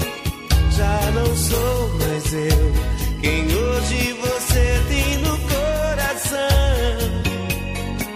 Já 0.72 1.12
não 1.12 1.36
sou 1.36 1.90
mais 2.00 2.34
eu 2.34 2.72
quem 3.22 3.54
hoje 3.54 4.14
você 4.14 4.82
tem 4.88 5.18
no 5.18 5.38
coração. 5.40 6.40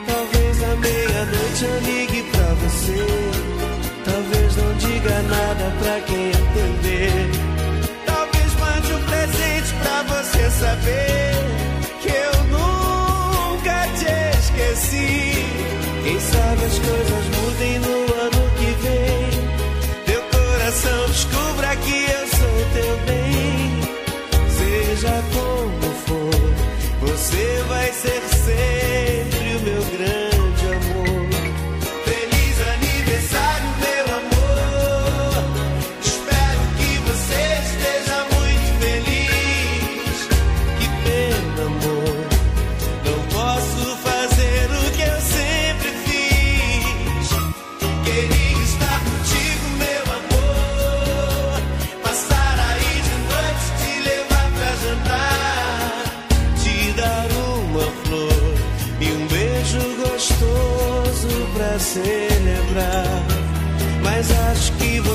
Talvez 0.07 0.63
à 0.63 0.75
meia-noite 0.77 1.65
eu 1.65 1.79
ligue 1.81 2.23
pra 2.31 2.53
você. 2.53 3.05
Talvez 4.05 4.55
não 4.55 4.77
diga 4.77 5.21
nada 5.23 5.73
pra 5.81 5.99
quem 6.07 6.29
entender. 6.29 7.31
Talvez 8.05 8.53
mande 8.55 8.93
um 8.93 9.03
presente 9.03 9.73
pra 9.81 10.03
você 10.03 10.49
saber. 10.51 11.04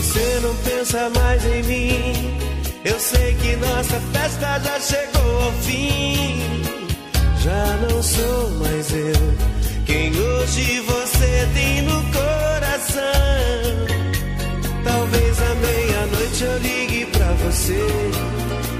você 0.01 0.40
não 0.40 0.56
pensa 0.56 1.10
mais 1.10 1.44
em 1.44 1.62
mim. 1.64 2.39
Eu 2.86 2.98
sei 2.98 3.35
que 3.35 3.55
nossa 3.56 4.01
festa 4.12 4.59
já 4.60 4.81
chegou 4.81 5.43
ao 5.43 5.52
fim. 5.60 6.40
Já 7.43 7.77
não 7.86 8.02
sou 8.02 8.51
mais 8.62 8.90
eu 8.93 9.60
quem 9.85 10.18
hoje 10.18 10.81
você 10.81 11.48
tem 11.52 11.82
no 11.82 12.02
coração. 12.12 13.02
Talvez 14.85 15.39
à 15.43 15.55
meia-noite 15.55 16.44
eu 16.44 16.59
ligue 16.59 17.06
pra 17.06 17.32
você. 17.44 17.86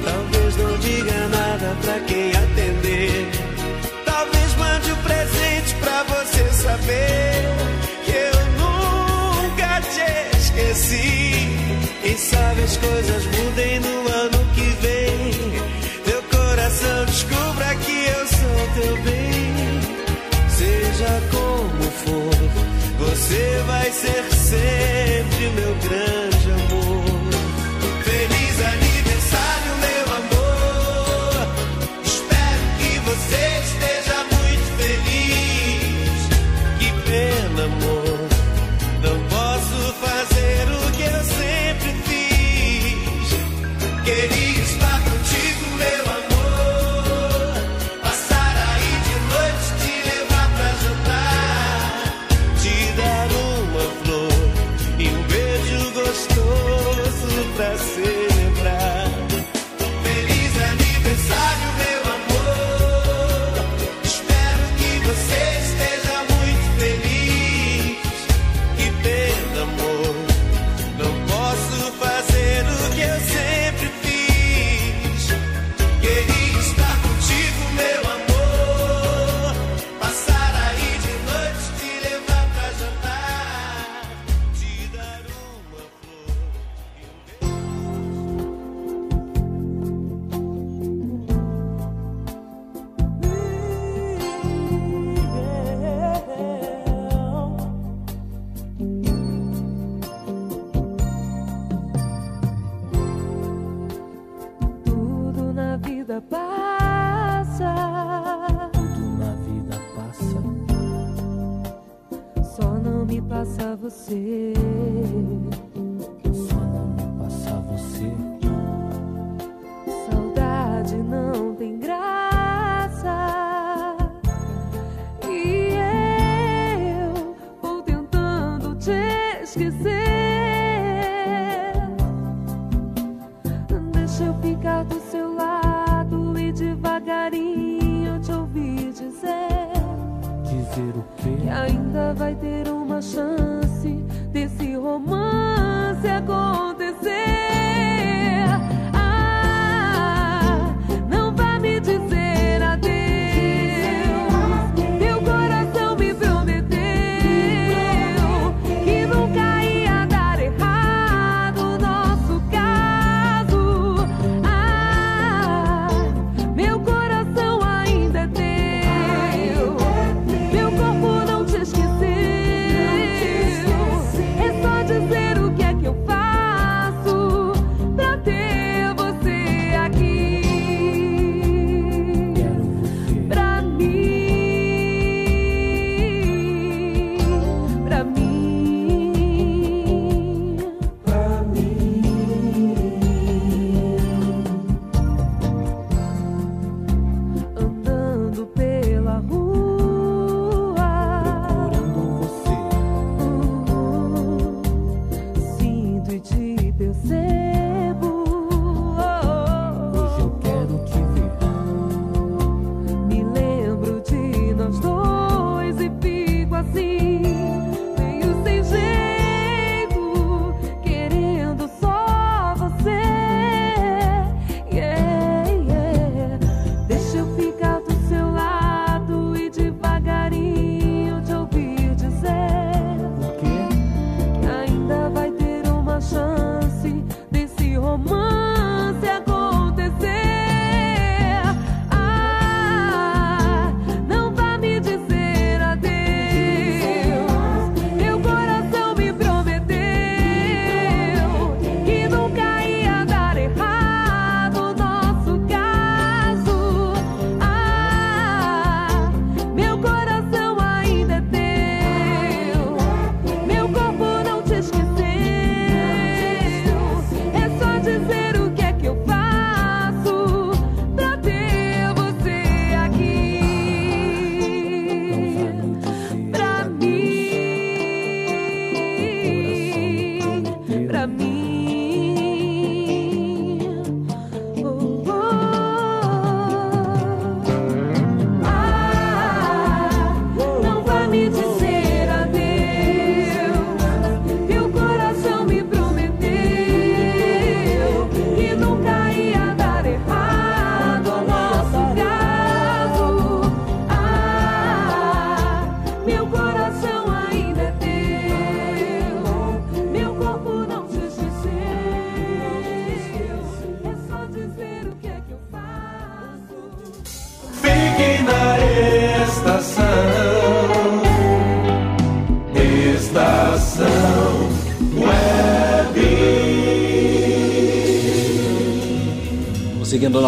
Talvez 0.02 0.56
não 0.56 0.78
diga 0.78 1.28
nada 1.28 1.76
pra 1.82 2.01
quem 2.01 2.30
atender. 2.30 3.30
Talvez 4.06 4.55
mande 4.56 4.92
um 4.92 4.97
presente 4.97 5.74
pra 5.82 6.02
você 6.05 6.52
saber. 6.62 7.69
talvez 12.60 12.76
coisas 12.76 13.24
mudem 13.26 13.80
no 13.80 14.08
ano 14.08 14.46
que 14.54 14.60
vem. 14.82 15.32
Teu 16.04 16.22
coração 16.24 17.04
descubra 17.06 17.74
que 17.76 18.06
eu 18.06 18.26
sou 18.26 18.82
teu 18.82 18.96
bem. 19.02 19.54
Seja 20.50 21.22
como 21.30 21.82
for, 21.90 23.06
você 23.06 23.62
vai 23.66 23.90
ser 23.90 24.32
seu. 24.32 24.99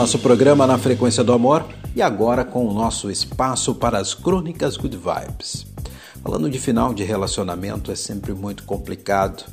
Nosso 0.03 0.19
programa 0.19 0.66
na 0.66 0.77
Frequência 0.77 1.23
do 1.23 1.33
Amor 1.33 1.65
e 1.95 2.03
agora 2.03 2.45
com 2.45 2.66
o 2.66 2.74
nosso 2.74 3.09
espaço 3.09 3.73
para 3.73 3.99
as 3.99 4.15
crônicas 4.15 4.77
Good 4.77 4.97
Vibes. 4.97 5.65
Falando 6.20 6.51
de 6.51 6.59
final 6.59 6.93
de 6.93 7.05
relacionamento 7.05 7.93
é 7.93 7.95
sempre 7.95 8.33
muito 8.33 8.65
complicado. 8.65 9.45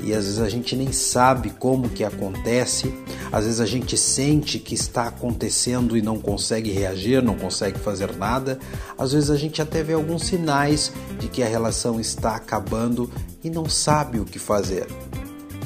E 0.00 0.12
às 0.12 0.24
vezes 0.24 0.40
a 0.40 0.48
gente 0.48 0.74
nem 0.74 0.90
sabe 0.90 1.50
como 1.50 1.88
que 1.88 2.02
acontece, 2.02 2.92
às 3.30 3.44
vezes 3.44 3.60
a 3.60 3.66
gente 3.66 3.96
sente 3.96 4.58
que 4.58 4.74
está 4.74 5.04
acontecendo 5.04 5.96
e 5.96 6.02
não 6.02 6.18
consegue 6.18 6.72
reagir, 6.72 7.22
não 7.22 7.36
consegue 7.36 7.78
fazer 7.78 8.16
nada, 8.16 8.58
às 8.98 9.12
vezes 9.12 9.30
a 9.30 9.36
gente 9.36 9.62
até 9.62 9.84
vê 9.84 9.92
alguns 9.92 10.24
sinais 10.24 10.92
de 11.20 11.28
que 11.28 11.44
a 11.44 11.48
relação 11.48 12.00
está 12.00 12.34
acabando 12.34 13.08
e 13.44 13.48
não 13.48 13.68
sabe 13.68 14.18
o 14.18 14.24
que 14.24 14.40
fazer 14.40 14.88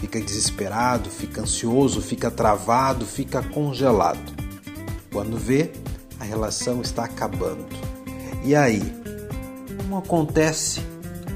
fica 0.04 0.20
desesperado, 0.20 1.08
fica 1.08 1.40
ansioso, 1.40 2.02
fica 2.02 2.30
travado, 2.30 3.06
fica 3.06 3.42
congelado. 3.42 4.34
Quando 5.10 5.38
vê, 5.38 5.72
a 6.20 6.24
relação 6.24 6.82
está 6.82 7.04
acabando. 7.04 7.64
E 8.44 8.54
aí, 8.54 8.82
como 9.78 9.96
acontece 9.96 10.82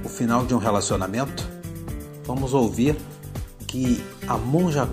o 0.05 0.09
final 0.09 0.45
de 0.45 0.55
um 0.55 0.59
relacionamento? 0.59 1.49
Vamos 2.27 2.53
ouvir 2.53 2.95
o 3.59 3.65
que 3.65 4.05
a 4.27 4.37
Monja 4.37 4.87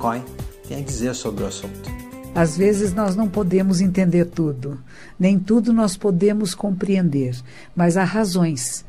tem 0.66 0.78
a 0.78 0.82
dizer 0.82 1.14
sobre 1.14 1.44
o 1.44 1.48
assunto. 1.48 1.92
Às 2.34 2.56
vezes 2.56 2.94
nós 2.94 3.14
não 3.14 3.28
podemos 3.28 3.82
entender 3.82 4.26
tudo, 4.26 4.80
nem 5.20 5.38
tudo 5.38 5.74
nós 5.74 5.98
podemos 5.98 6.56
compreender, 6.56 7.36
mas 7.76 7.98
há 7.98 8.06
razões. 8.06 8.86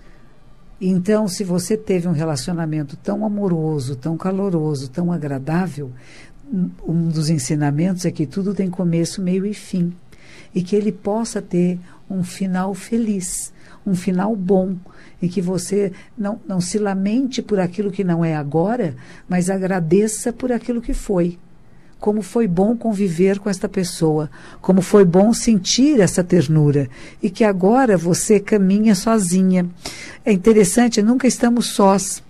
Então, 0.80 1.26
se 1.26 1.42
você 1.42 1.76
teve 1.76 2.06
um 2.06 2.12
relacionamento 2.12 2.96
tão 2.96 3.24
amoroso, 3.24 3.96
tão 3.96 4.16
caloroso, 4.16 4.90
tão 4.90 5.10
agradável, 5.10 5.90
um 6.86 7.08
dos 7.08 7.30
ensinamentos 7.30 8.04
é 8.04 8.10
que 8.10 8.26
tudo 8.26 8.54
tem 8.54 8.70
começo, 8.70 9.22
meio 9.22 9.46
e 9.46 9.54
fim. 9.54 9.92
E 10.54 10.62
que 10.62 10.76
ele 10.76 10.92
possa 10.92 11.40
ter 11.40 11.78
um 12.08 12.22
final 12.22 12.74
feliz, 12.74 13.52
um 13.86 13.94
final 13.94 14.36
bom. 14.36 14.76
E 15.20 15.28
que 15.28 15.40
você 15.40 15.92
não, 16.16 16.38
não 16.46 16.60
se 16.60 16.78
lamente 16.78 17.40
por 17.40 17.58
aquilo 17.58 17.90
que 17.90 18.04
não 18.04 18.24
é 18.24 18.36
agora, 18.36 18.94
mas 19.28 19.48
agradeça 19.48 20.32
por 20.32 20.52
aquilo 20.52 20.82
que 20.82 20.92
foi 20.92 21.38
como 21.98 22.22
foi 22.22 22.46
bom 22.46 22.76
conviver 22.76 23.38
com 23.38 23.48
esta 23.48 23.68
pessoa, 23.68 24.30
como 24.60 24.82
foi 24.82 25.04
bom 25.04 25.32
sentir 25.32 26.00
essa 26.00 26.22
ternura 26.22 26.88
e 27.22 27.30
que 27.30 27.42
agora 27.42 27.96
você 27.96 28.38
caminha 28.38 28.94
sozinha. 28.94 29.66
É 30.24 30.32
interessante, 30.32 31.02
nunca 31.02 31.26
estamos 31.26 31.66
sós. 31.66 32.22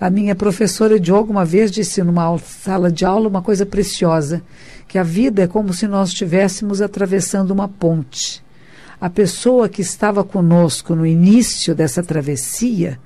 A 0.00 0.10
minha 0.10 0.34
professora 0.34 0.98
de 0.98 1.12
yoga 1.12 1.30
uma 1.30 1.44
vez 1.44 1.70
disse 1.70 2.02
numa 2.02 2.36
sala 2.38 2.90
de 2.90 3.04
aula 3.04 3.28
uma 3.28 3.40
coisa 3.40 3.64
preciosa, 3.64 4.42
que 4.88 4.98
a 4.98 5.02
vida 5.02 5.42
é 5.42 5.46
como 5.46 5.72
se 5.72 5.86
nós 5.86 6.08
estivéssemos 6.08 6.82
atravessando 6.82 7.52
uma 7.52 7.68
ponte. 7.68 8.42
A 9.00 9.08
pessoa 9.08 9.68
que 9.68 9.80
estava 9.80 10.22
conosco 10.22 10.94
no 10.94 11.06
início 11.06 11.74
dessa 11.74 12.02
travessia 12.02 12.98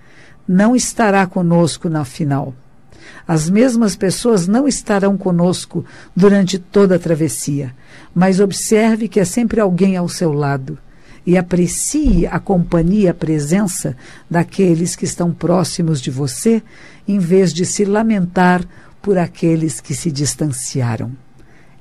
não 0.48 0.74
estará 0.74 1.26
conosco 1.26 1.88
na 1.88 2.04
final. 2.04 2.54
As 3.26 3.50
mesmas 3.50 3.96
pessoas 3.96 4.46
não 4.46 4.66
estarão 4.66 5.16
conosco 5.16 5.84
durante 6.14 6.58
toda 6.58 6.96
a 6.96 6.98
travessia, 6.98 7.74
mas 8.14 8.40
observe 8.40 9.08
que 9.08 9.20
é 9.20 9.24
sempre 9.24 9.60
alguém 9.60 9.96
ao 9.96 10.08
seu 10.08 10.32
lado 10.32 10.78
e 11.26 11.36
aprecie 11.36 12.26
a 12.26 12.38
companhia, 12.38 13.10
a 13.10 13.14
presença 13.14 13.96
daqueles 14.30 14.94
que 14.94 15.04
estão 15.04 15.32
próximos 15.32 16.00
de 16.00 16.10
você, 16.10 16.62
em 17.06 17.18
vez 17.18 17.52
de 17.52 17.66
se 17.66 17.84
lamentar 17.84 18.64
por 19.02 19.18
aqueles 19.18 19.80
que 19.80 19.94
se 19.94 20.10
distanciaram. 20.12 21.10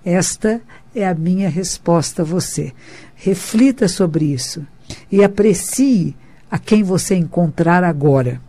Esta 0.03 0.61
é 0.95 1.07
a 1.07 1.13
minha 1.13 1.49
resposta 1.49 2.23
a 2.23 2.25
você. 2.25 2.73
Reflita 3.15 3.87
sobre 3.87 4.25
isso 4.25 4.65
e 5.11 5.23
aprecie 5.23 6.15
a 6.49 6.57
quem 6.57 6.83
você 6.83 7.15
encontrar 7.15 7.83
agora. 7.83 8.41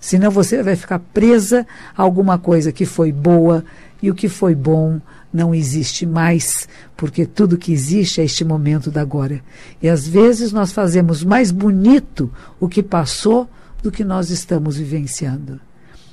Senão 0.00 0.30
você 0.30 0.62
vai 0.62 0.76
ficar 0.76 0.98
presa 0.98 1.66
a 1.96 2.02
alguma 2.02 2.38
coisa 2.38 2.72
que 2.72 2.86
foi 2.86 3.12
boa 3.12 3.64
e 4.02 4.10
o 4.10 4.14
que 4.14 4.28
foi 4.28 4.54
bom 4.54 5.00
não 5.32 5.54
existe 5.54 6.06
mais, 6.06 6.68
porque 6.96 7.26
tudo 7.26 7.58
que 7.58 7.72
existe 7.72 8.20
é 8.20 8.24
este 8.24 8.44
momento 8.44 8.90
da 8.90 9.00
agora. 9.02 9.42
E 9.82 9.88
às 9.88 10.06
vezes 10.06 10.52
nós 10.52 10.72
fazemos 10.72 11.22
mais 11.22 11.50
bonito 11.50 12.32
o 12.58 12.68
que 12.68 12.82
passou 12.82 13.48
do 13.82 13.90
que 13.90 14.04
nós 14.04 14.30
estamos 14.30 14.76
vivenciando. 14.76 15.60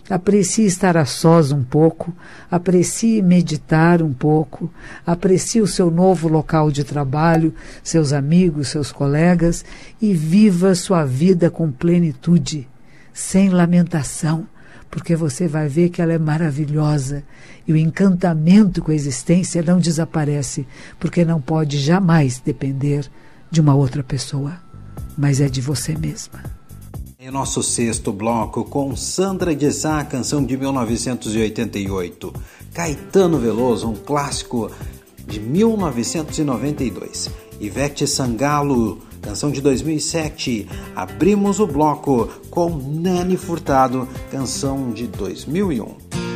Aprecie 0.08 0.66
estar 0.66 0.96
a 0.98 1.06
sós 1.06 1.52
um 1.52 1.64
pouco, 1.64 2.14
aprecie 2.52 3.24
meditar 3.24 4.04
um 4.04 4.14
pouco, 4.14 4.72
aprecie 5.04 5.62
o 5.62 5.68
seu 5.68 5.90
novo 5.90 6.28
local 6.28 6.70
de 6.70 6.84
trabalho, 6.84 7.56
seus 7.84 8.14
amigos, 8.14 8.68
seus 8.68 8.92
colegas 8.92 9.66
e 10.00 10.14
viva 10.14 10.76
sua 10.76 11.04
vida 11.06 11.50
com 11.50 11.72
plenitude, 11.72 12.68
sem 13.16 13.50
lamentação, 13.50 14.46
porque 14.92 15.16
você 15.16 15.48
vai 15.48 15.70
ver 15.70 15.90
que 15.90 16.02
ela 16.02 16.12
é 16.12 16.20
maravilhosa 16.20 17.24
e 17.66 17.72
o 17.72 17.78
encantamento 17.78 18.82
com 18.82 18.92
a 18.92 18.96
existência 18.96 19.64
não 19.64 19.80
desaparece, 19.80 20.68
porque 21.00 21.24
não 21.24 21.40
pode 21.40 21.80
jamais 21.80 22.40
depender 22.40 23.10
de 23.50 23.62
uma 23.62 23.74
outra 23.74 24.04
pessoa, 24.04 24.60
mas 25.18 25.40
é 25.40 25.48
de 25.48 25.62
você 25.62 25.98
mesma. 25.98 26.44
Em 27.18 27.32
nosso 27.32 27.64
sexto 27.64 28.12
bloco, 28.12 28.66
com 28.66 28.94
Sandra 28.98 29.56
de 29.56 29.72
Sá, 29.72 30.04
canção 30.04 30.44
de 30.46 30.58
1988. 30.58 32.34
Caetano 32.74 33.40
Veloso, 33.40 33.90
um 33.90 33.96
clássico 33.96 34.70
de 35.26 35.40
1992. 35.40 37.30
Ivete 37.62 38.06
Sangalo, 38.06 39.02
canção 39.26 39.50
de 39.52 39.60
2007. 39.60 40.70
Abrimos 40.96 41.60
o 41.60 41.66
bloco 41.66 42.30
com 42.52 42.70
Nani 42.70 43.36
Furtado, 43.36 44.08
canção 44.32 44.92
de 44.92 45.08
2001. 45.08 46.35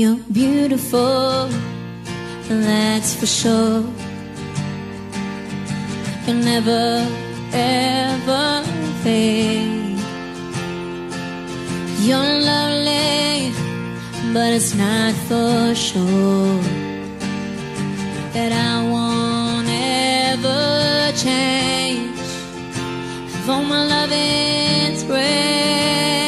You're 0.00 0.16
beautiful, 0.32 1.50
that's 2.48 3.14
for 3.16 3.26
sure. 3.26 3.84
You'll 6.26 6.42
never, 6.52 7.06
ever 7.52 8.62
fade. 9.02 9.98
You're 12.00 12.32
lovely, 12.48 13.52
but 14.32 14.54
it's 14.54 14.74
not 14.74 15.12
for 15.28 15.74
sure 15.74 16.62
that 18.32 18.52
I 18.52 18.76
won't 18.94 19.68
ever 19.68 21.12
change. 21.14 22.16
Though 23.44 23.62
my 23.64 23.84
love 23.84 24.12
is 24.12 25.04
great, 25.04 26.19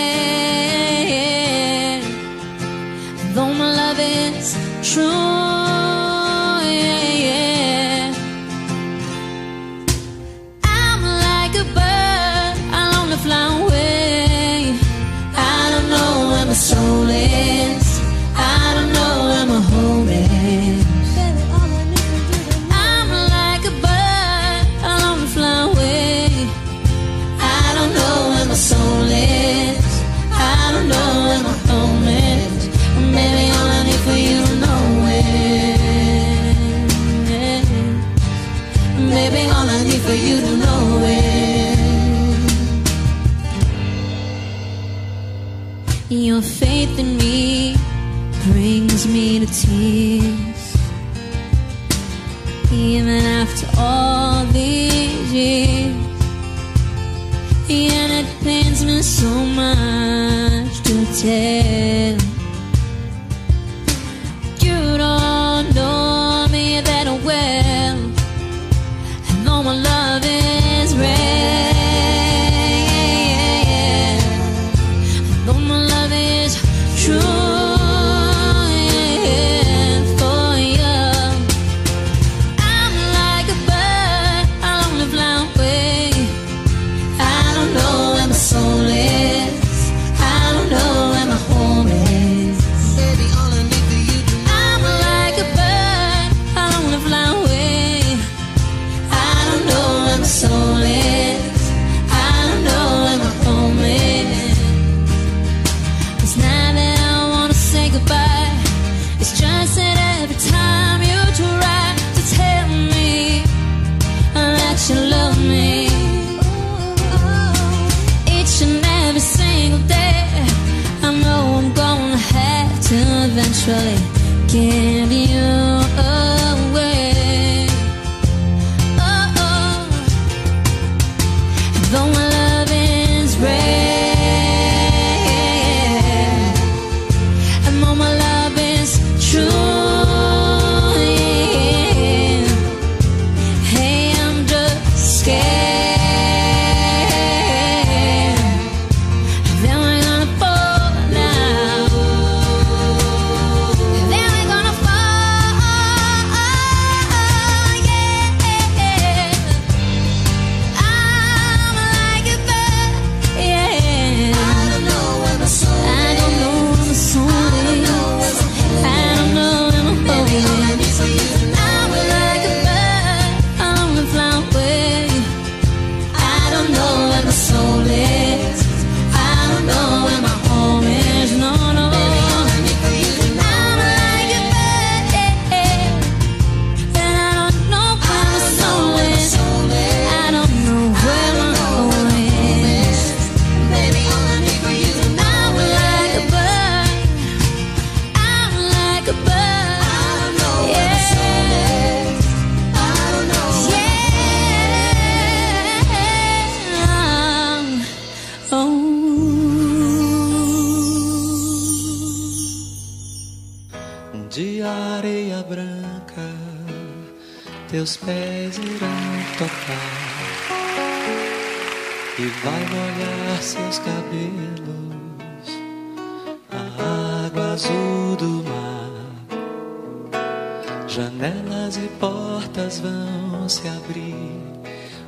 Janelas 230.95 231.79
e 231.79 231.89
portas 231.99 232.79
vão 232.81 233.49
se 233.49 233.67
abrir 233.67 234.15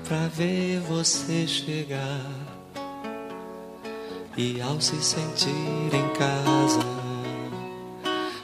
pra 0.08 0.28
ver 0.28 0.80
você 0.80 1.46
chegar. 1.46 2.24
E 4.34 4.62
ao 4.62 4.80
se 4.80 4.96
sentir 5.02 5.50
em 5.92 6.08
casa, 6.18 6.80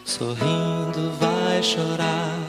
sorrindo 0.05 1.13
vai 1.19 1.63
chorar. 1.63 2.41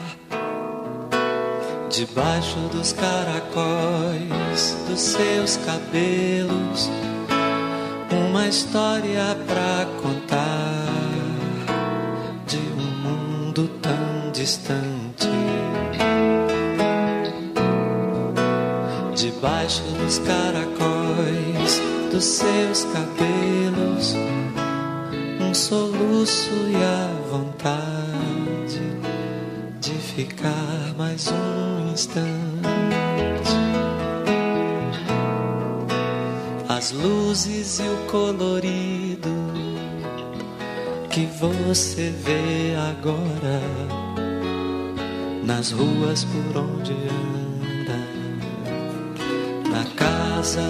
Debaixo 1.88 2.58
dos 2.70 2.92
caracóis 2.92 4.76
dos 4.86 5.00
seus 5.00 5.56
cabelos, 5.56 6.90
uma 8.10 8.46
história 8.46 9.38
pra 9.46 9.86
contar 10.02 10.21
Dos 20.12 20.18
caracóis 20.26 21.80
dos 22.10 22.22
seus 22.22 22.84
cabelos, 22.84 24.14
um 25.40 25.54
soluço 25.54 26.50
e 26.68 26.76
a 26.76 27.30
vontade 27.30 28.82
de 29.80 29.94
ficar 29.94 30.92
mais 30.98 31.28
um 31.28 31.92
instante. 31.94 32.28
As 36.68 36.92
luzes 36.92 37.78
e 37.78 37.84
o 37.84 37.96
colorido 38.10 39.30
que 41.08 41.24
você 41.40 42.12
vê 42.22 42.76
agora 42.90 43.62
nas 45.42 45.70
ruas 45.70 46.22
por 46.24 46.58
onde 46.58 46.92
anda, 46.92 47.41
casa 50.42 50.60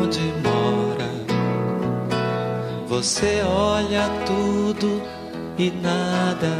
onde 0.00 0.20
mora. 0.42 1.08
Você 2.88 3.40
olha 3.44 4.08
tudo 4.26 5.00
e 5.56 5.70
nada 5.70 6.50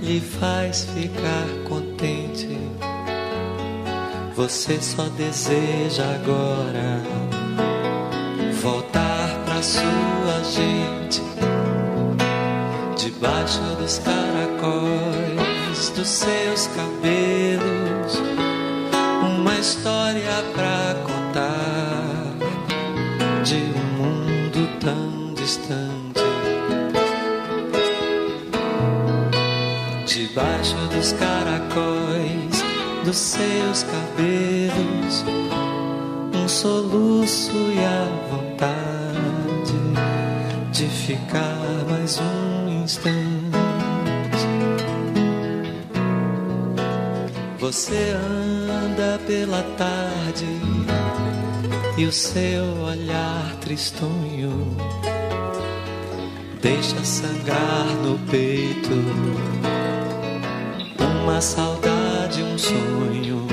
lhe 0.00 0.18
faz 0.18 0.86
ficar 0.94 1.46
contente. 1.68 2.48
Você 4.34 4.80
só 4.80 5.02
deseja 5.18 6.04
agora 6.14 7.02
voltar 8.62 9.28
pra 9.44 9.62
sua 9.62 10.42
gente 10.44 11.22
debaixo 12.96 13.60
dos 13.78 13.98
caracóis 13.98 15.90
dos 15.94 16.08
seus 16.08 16.68
cabelos, 16.68 18.22
uma 19.22 19.58
história 19.58 20.42
pra 20.54 20.77
distante. 25.48 26.20
Debaixo 30.06 30.76
dos 30.94 31.12
caracóis 31.12 32.62
dos 33.02 33.16
seus 33.16 33.82
cabelos, 33.84 35.24
um 36.34 36.46
soluço 36.46 37.52
e 37.52 37.78
a 37.78 38.04
vontade 38.30 39.72
de 40.70 40.86
ficar 40.86 41.56
mais 41.88 42.20
um 42.20 42.82
instante. 42.84 43.16
Você 47.58 48.12
anda 48.12 49.18
pela 49.26 49.62
tarde 49.78 50.46
e 51.96 52.04
o 52.04 52.12
seu 52.12 52.64
olhar 52.82 53.56
tristonho 53.60 54.37
deixa 56.60 57.04
sangrar 57.04 57.86
no 58.02 58.18
peito 58.30 59.48
uma 61.28 61.40
saudade, 61.40 62.42
um 62.42 62.58
sonho. 62.58 63.46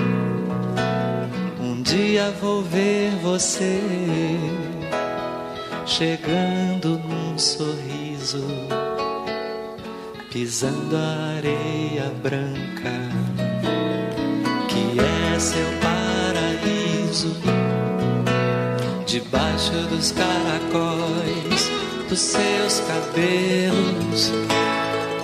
Um 1.59 1.81
dia 1.83 2.33
vou 2.41 2.63
ver 2.63 3.11
você 3.21 3.79
chegando 5.85 6.97
num 6.99 7.37
sorriso, 7.37 8.43
pisando 10.31 10.95
a 10.95 11.37
areia 11.37 12.11
branca, 12.23 12.91
que 14.67 14.99
é 14.99 15.39
seu 15.39 15.67
paraíso, 15.81 17.35
debaixo 19.05 19.71
dos 19.89 20.11
caracóis 20.11 21.84
dos 22.15 22.21
seus 22.21 22.79
cabelos, 22.79 24.31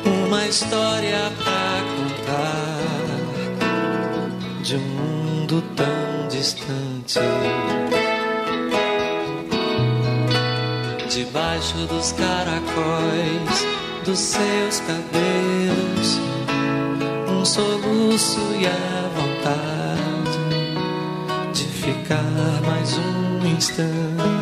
uma 0.04 0.46
história 0.46 1.32
pra 1.42 1.84
contar 1.96 2.82
de 4.62 4.76
um 4.76 4.80
mundo 4.80 5.64
tão 5.78 6.28
distante. 6.28 7.18
debaixo 11.08 11.78
dos 11.88 12.12
caracóis 12.12 13.66
dos 14.04 14.20
seus 14.20 14.82
cabelos, 14.82 16.20
um 17.30 17.46
soluço 17.46 18.42
e 18.60 18.68
a 18.68 19.10
vontade 19.16 20.40
de 21.54 21.64
ficar 21.64 22.62
mais 22.66 22.98
um 22.98 23.48
instante. 23.48 24.41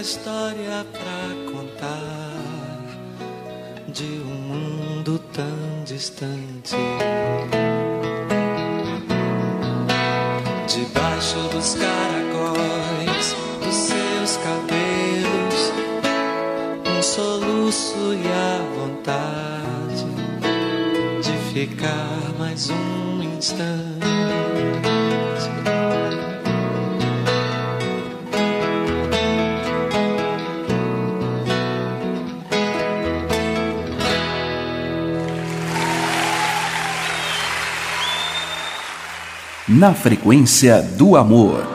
Uma 0.00 0.02
história 0.02 0.86
pra 0.92 1.52
contar 1.52 2.80
de 3.86 4.22
um 4.24 4.34
mundo 4.34 5.18
tão 5.30 5.84
distante. 5.84 6.74
Debaixo 10.66 11.36
dos 11.52 11.74
caracóis 11.74 13.36
dos 13.62 13.74
seus 13.74 14.36
cabelos, 14.38 15.72
um 16.96 17.02
soluço 17.02 18.14
e 18.14 18.26
a 18.26 18.58
vontade 18.80 20.06
de 21.22 21.52
ficar 21.52 22.38
mais 22.38 22.70
um 22.70 23.22
instante. 23.36 24.49
Na 39.80 39.94
frequência 39.94 40.82
do 40.82 41.16
amor. 41.16 41.69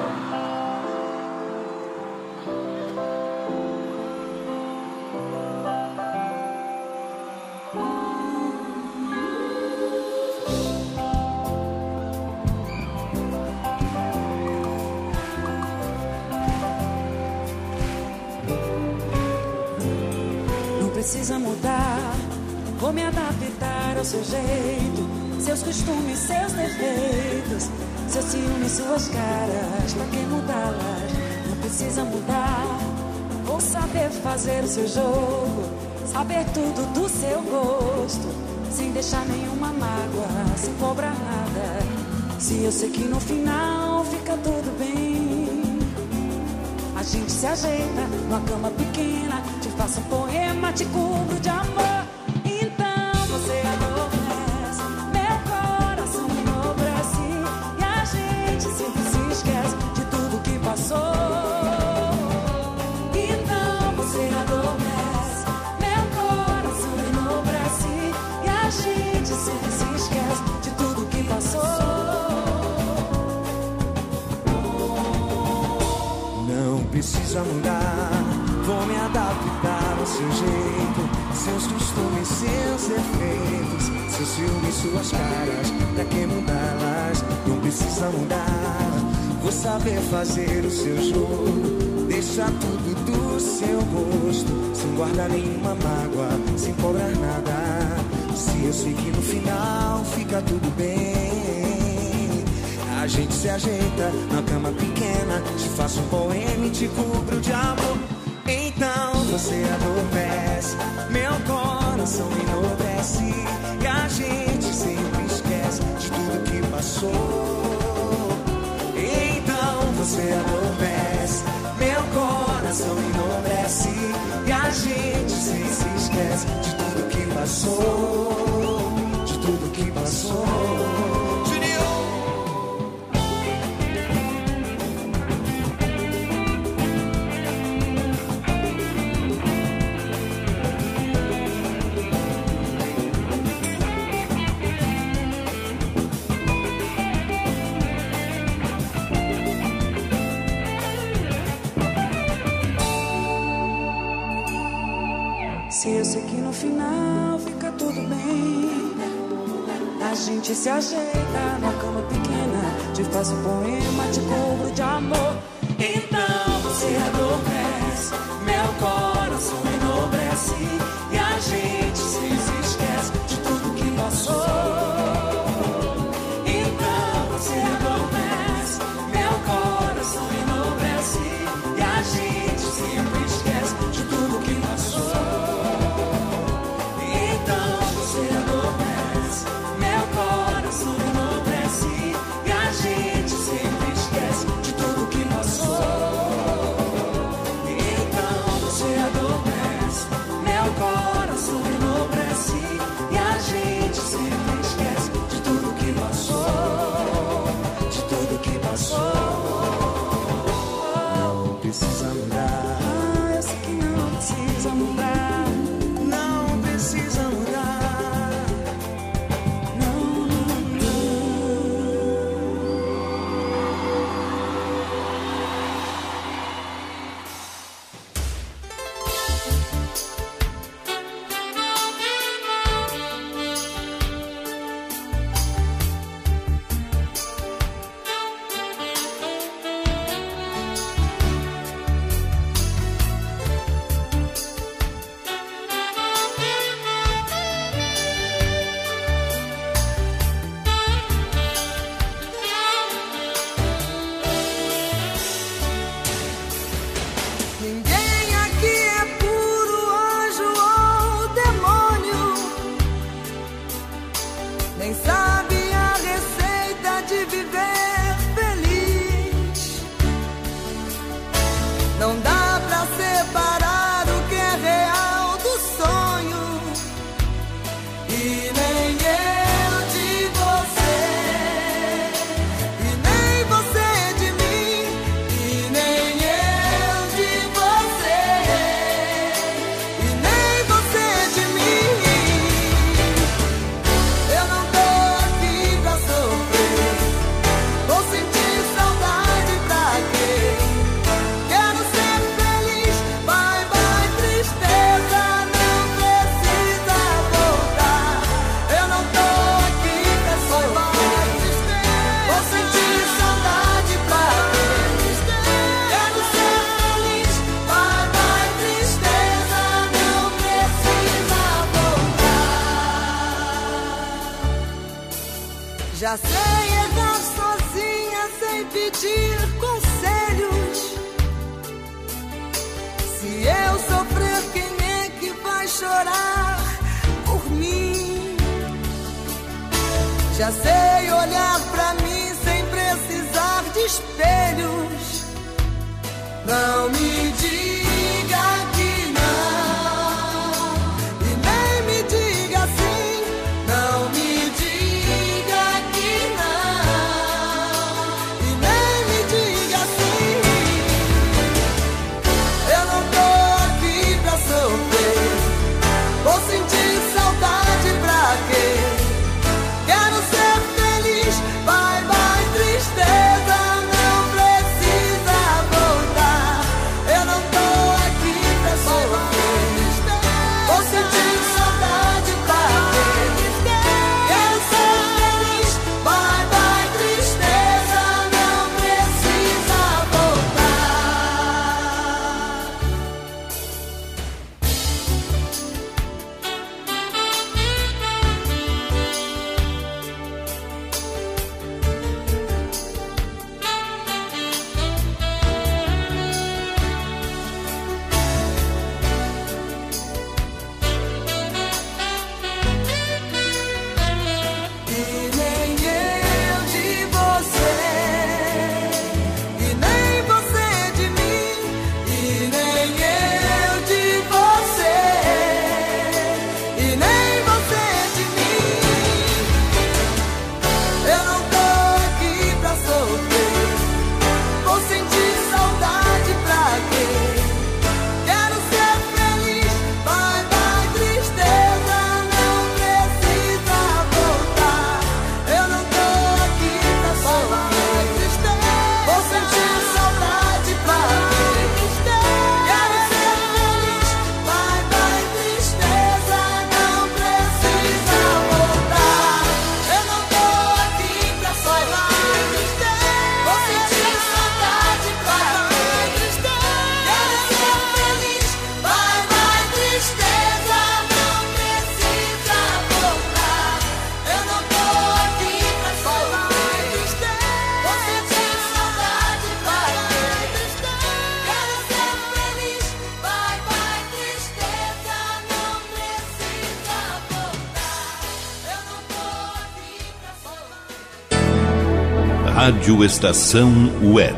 Rádio 492.85 493.03
Estação 493.03 493.71
Web. 494.13 494.37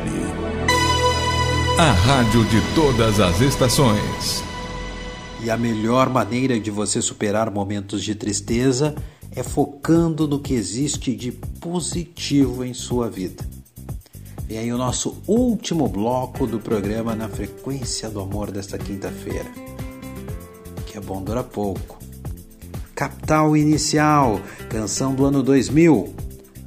A 1.78 1.92
rádio 1.92 2.42
de 2.46 2.62
todas 2.74 3.20
as 3.20 3.42
estações. 3.42 4.42
E 5.44 5.50
a 5.50 5.56
melhor 5.58 6.08
maneira 6.08 6.58
de 6.58 6.70
você 6.70 7.02
superar 7.02 7.50
momentos 7.50 8.02
de 8.02 8.14
tristeza 8.14 8.94
é 9.36 9.42
focando 9.42 10.26
no 10.26 10.40
que 10.40 10.54
existe 10.54 11.14
de 11.14 11.30
positivo 11.30 12.64
em 12.64 12.72
sua 12.72 13.10
vida. 13.10 13.46
Vem 14.46 14.56
aí 14.56 14.72
o 14.72 14.78
nosso 14.78 15.22
último 15.26 15.86
bloco 15.86 16.46
do 16.46 16.58
programa 16.58 17.14
Na 17.14 17.28
Frequência 17.28 18.08
do 18.08 18.18
Amor 18.18 18.50
desta 18.50 18.78
quinta-feira. 18.78 19.50
Que 20.86 20.96
é 20.96 21.00
bom 21.02 21.22
dura 21.22 21.44
pouco. 21.44 21.98
Capital 22.94 23.54
Inicial, 23.54 24.40
canção 24.70 25.14
do 25.14 25.26
ano 25.26 25.42
2000. 25.42 26.14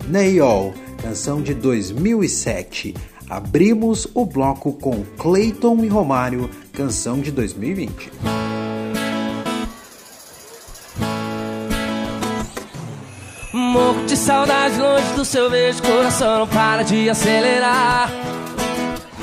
Neyol, 0.08 0.76
canção 1.02 1.42
de 1.42 1.54
2007. 1.54 2.94
Abrimos 3.30 4.08
o 4.14 4.26
bloco 4.26 4.74
com 4.74 5.04
Clayton 5.18 5.84
e 5.84 5.88
Romário, 5.88 6.50
canção 6.74 7.20
de 7.20 7.32
2020. 7.32 8.12
Morro 13.54 14.06
de 14.06 14.16
saudade 14.16 14.80
longe 14.80 15.14
do 15.14 15.26
seu 15.26 15.50
beijo, 15.50 15.82
coração 15.82 16.40
não 16.40 16.48
para 16.48 16.84
de 16.84 17.10
acelerar. 17.10 18.12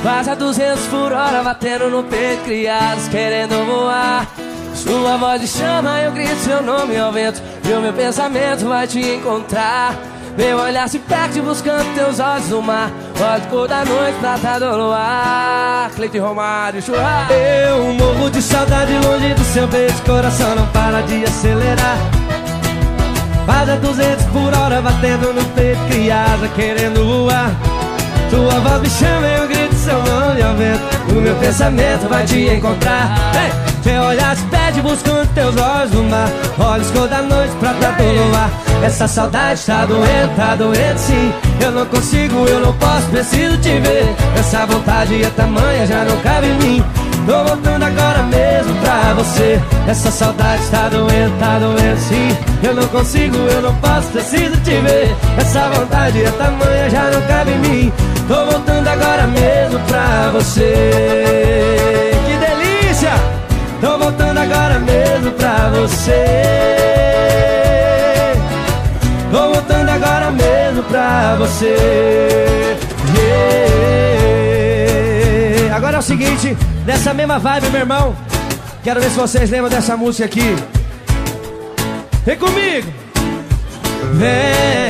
Quase 0.02 0.30
a 0.30 0.34
200 0.34 0.86
por 0.86 1.12
hora, 1.12 1.42
batendo 1.42 1.90
no 1.90 2.02
peito, 2.04 2.44
criados 2.44 3.08
querendo 3.08 3.64
voar. 3.66 4.26
Sua 4.74 5.16
voz 5.16 5.40
me 5.40 5.48
chama, 5.48 6.00
eu 6.00 6.12
grito 6.12 6.36
seu 6.36 6.62
nome 6.62 6.96
ao 6.96 7.12
vento, 7.12 7.42
e 7.68 7.72
o 7.72 7.80
meu 7.80 7.92
pensamento 7.92 8.66
vai 8.66 8.86
te 8.86 9.00
encontrar. 9.00 10.17
Meu 10.38 10.56
olhar 10.56 10.88
se 10.88 11.00
perde 11.00 11.40
buscando 11.40 11.92
teus 11.96 12.20
olhos 12.20 12.48
no 12.50 12.62
mar, 12.62 12.92
olhos 13.20 13.46
cor 13.46 13.66
da 13.66 13.84
noite, 13.84 14.16
prata 14.20 14.60
do 14.60 14.76
luar. 14.76 15.90
Cleiton 15.96 16.20
Romário, 16.20 16.80
churrasco. 16.80 17.32
Eu 17.32 17.92
morro 17.94 18.30
de 18.30 18.40
saudade 18.40 18.92
longe 19.04 19.34
do 19.34 19.42
seu 19.42 19.66
beijo, 19.66 20.00
coração 20.06 20.54
não 20.54 20.64
para 20.68 21.00
de 21.02 21.24
acelerar. 21.24 21.98
Faz 23.46 23.68
a 23.68 23.74
200 23.74 24.26
por 24.26 24.56
hora 24.56 24.80
batendo 24.80 25.32
no 25.32 25.44
peito 25.56 25.80
Criada 25.90 26.46
querendo 26.48 27.02
voar 27.02 27.50
Tua 28.28 28.60
voz 28.60 28.82
me 28.82 28.90
chama, 28.90 29.26
eu 29.26 29.48
grito 29.48 29.74
seu 29.74 29.96
nome 30.02 30.42
ao 30.42 30.54
vento 30.54 30.82
O 31.16 31.20
meu 31.22 31.34
pensamento 31.36 32.06
vai 32.10 32.26
te 32.26 32.46
encontrar 32.46 33.08
hey! 33.34 33.67
Teu 33.82 34.02
olhar 34.02 34.36
se 34.36 34.44
pede 34.44 34.80
buscando 34.80 35.26
teus 35.34 35.56
olhos 35.56 35.92
no 35.92 36.04
mar. 36.04 36.28
Olhos 36.58 36.90
cor 36.90 37.08
da 37.08 37.22
noite, 37.22 37.54
prata 37.60 37.92
do 37.92 38.04
luar 38.04 38.50
Essa 38.82 39.06
saudade 39.06 39.60
tá 39.64 39.86
doendo, 39.86 40.36
tá 40.36 40.54
doendo 40.56 40.98
sim. 40.98 41.32
Eu 41.60 41.72
não 41.72 41.86
consigo, 41.86 42.46
eu 42.46 42.60
não 42.60 42.72
posso, 42.74 43.06
preciso 43.10 43.56
te 43.58 43.78
ver. 43.80 44.14
Essa 44.38 44.66
vontade 44.66 45.22
é 45.22 45.30
tamanha, 45.30 45.86
já 45.86 46.04
não 46.04 46.16
cabe 46.18 46.48
em 46.48 46.54
mim. 46.54 46.84
Tô 47.28 47.44
voltando 47.44 47.82
agora 47.82 48.22
mesmo 48.22 48.74
pra 48.80 49.12
você. 49.12 49.60
Essa 49.86 50.10
saudade 50.10 50.62
tá 50.70 50.88
doendo, 50.88 51.38
tá 51.38 51.58
doendo 51.58 52.00
sim. 52.00 52.36
Eu 52.62 52.74
não 52.74 52.88
consigo, 52.88 53.36
eu 53.36 53.60
não 53.60 53.74
posso, 53.76 54.08
preciso 54.08 54.56
te 54.62 54.80
ver. 54.80 55.14
Essa 55.36 55.68
vontade 55.68 56.24
é 56.24 56.30
tamanha, 56.30 56.88
já 56.88 57.10
não 57.10 57.20
cabe 57.26 57.50
em 57.50 57.58
mim. 57.58 57.92
Tô 58.26 58.46
voltando 58.46 58.88
agora 58.88 59.26
mesmo 59.26 59.78
pra 59.80 60.30
você. 60.32 62.12
Que 62.26 62.36
delícia! 62.36 63.37
Tô 63.80 63.96
voltando 63.96 64.38
agora 64.38 64.78
mesmo 64.80 65.30
pra 65.32 65.70
você 65.70 66.24
Tô 69.30 69.52
voltando 69.52 69.88
agora 69.88 70.30
mesmo 70.30 70.82
pra 70.84 71.36
você 71.36 71.76
Yeah. 73.16 73.66
Agora 75.76 75.96
é 75.96 76.00
o 76.00 76.02
seguinte, 76.02 76.56
nessa 76.84 77.14
mesma 77.14 77.38
vibe, 77.38 77.70
meu 77.70 77.80
irmão 77.80 78.16
Quero 78.82 79.00
ver 79.00 79.10
se 79.10 79.16
vocês 79.16 79.48
lembram 79.50 79.70
dessa 79.70 79.96
música 79.96 80.24
aqui 80.24 80.56
Vem 82.24 82.36
comigo! 82.36 82.92
Vem, 84.12 84.87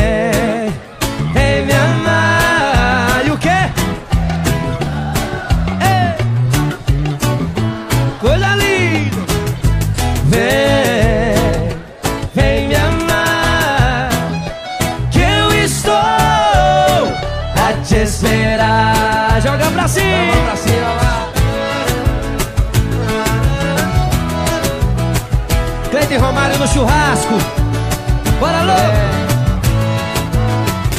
no 26.59 26.67
churrasco. 26.67 27.35
Bora, 28.41 28.63
louco! 28.63 29.09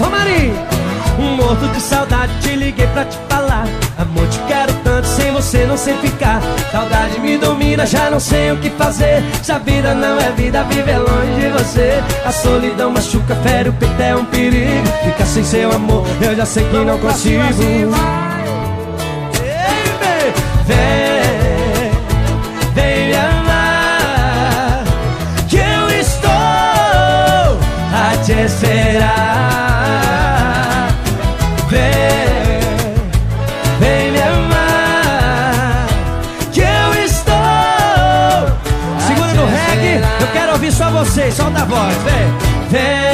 Ô, 0.02 1.22
Um 1.22 1.36
Morto 1.36 1.68
de 1.68 1.82
saudade, 1.82 2.32
te 2.42 2.56
liguei 2.56 2.88
pra 2.88 3.04
te 3.04 3.18
falar. 3.28 3.68
Amor, 3.98 4.26
te 4.30 4.40
quero 4.48 4.72
tanto, 4.86 5.06
sem 5.06 5.34
você 5.34 5.66
não 5.66 5.76
sei 5.76 5.98
ficar. 5.98 6.42
Saudade 6.72 7.20
me 7.20 7.38
domina, 7.38 7.86
já 7.86 8.10
não 8.10 8.20
sei 8.20 8.54
o 8.54 8.58
que 8.58 8.70
fazer. 8.70 9.22
Se 9.44 9.52
a 9.52 9.58
vida 9.58 9.94
não 9.94 10.18
é 10.18 10.32
vida, 10.32 10.64
viver 10.64 10.98
longe 10.98 11.42
de 11.42 11.50
você. 11.50 12.02
A 12.26 12.32
solidão 12.32 12.92
machuca, 12.92 13.36
fere 13.36 13.68
o 13.68 13.74
peito, 13.74 14.02
é 14.02 14.16
um 14.16 14.24
perigo. 14.24 14.88
Ficar 15.04 15.26
sem 15.26 15.44
seu 15.44 15.74
amor, 15.74 16.06
eu 16.22 16.36
já 16.36 16.46
sei 16.46 16.64
que 16.64 16.78
não 16.78 16.98
consigo. 17.00 17.44
amanhecerá. 28.40 29.16
Vem, 31.70 31.82
vem 33.80 34.12
me 34.12 34.22
amar, 34.22 35.88
que 36.54 36.62
eu 36.62 37.04
estou. 37.04 37.34
Segura 39.08 39.34
no 39.34 39.46
reggae, 39.46 40.02
eu 40.22 40.28
quero 40.32 40.54
ouvir 40.54 40.72
só 40.72 40.90
vocês, 40.90 41.34
solta 41.34 41.62
a 41.62 41.66
voz, 41.66 41.96
vem, 41.98 42.34
vem. 42.70 43.09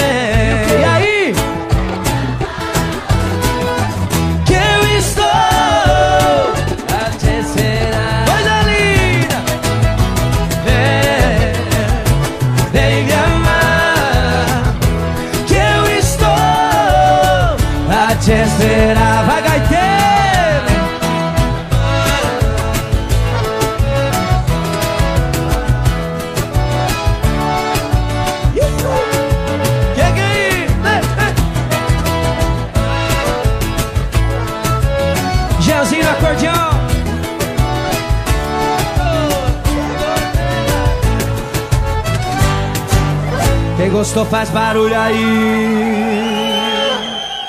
Gostou, 44.15 44.31
faz 44.31 44.49
barulho 44.49 44.97
aí. 44.97 45.25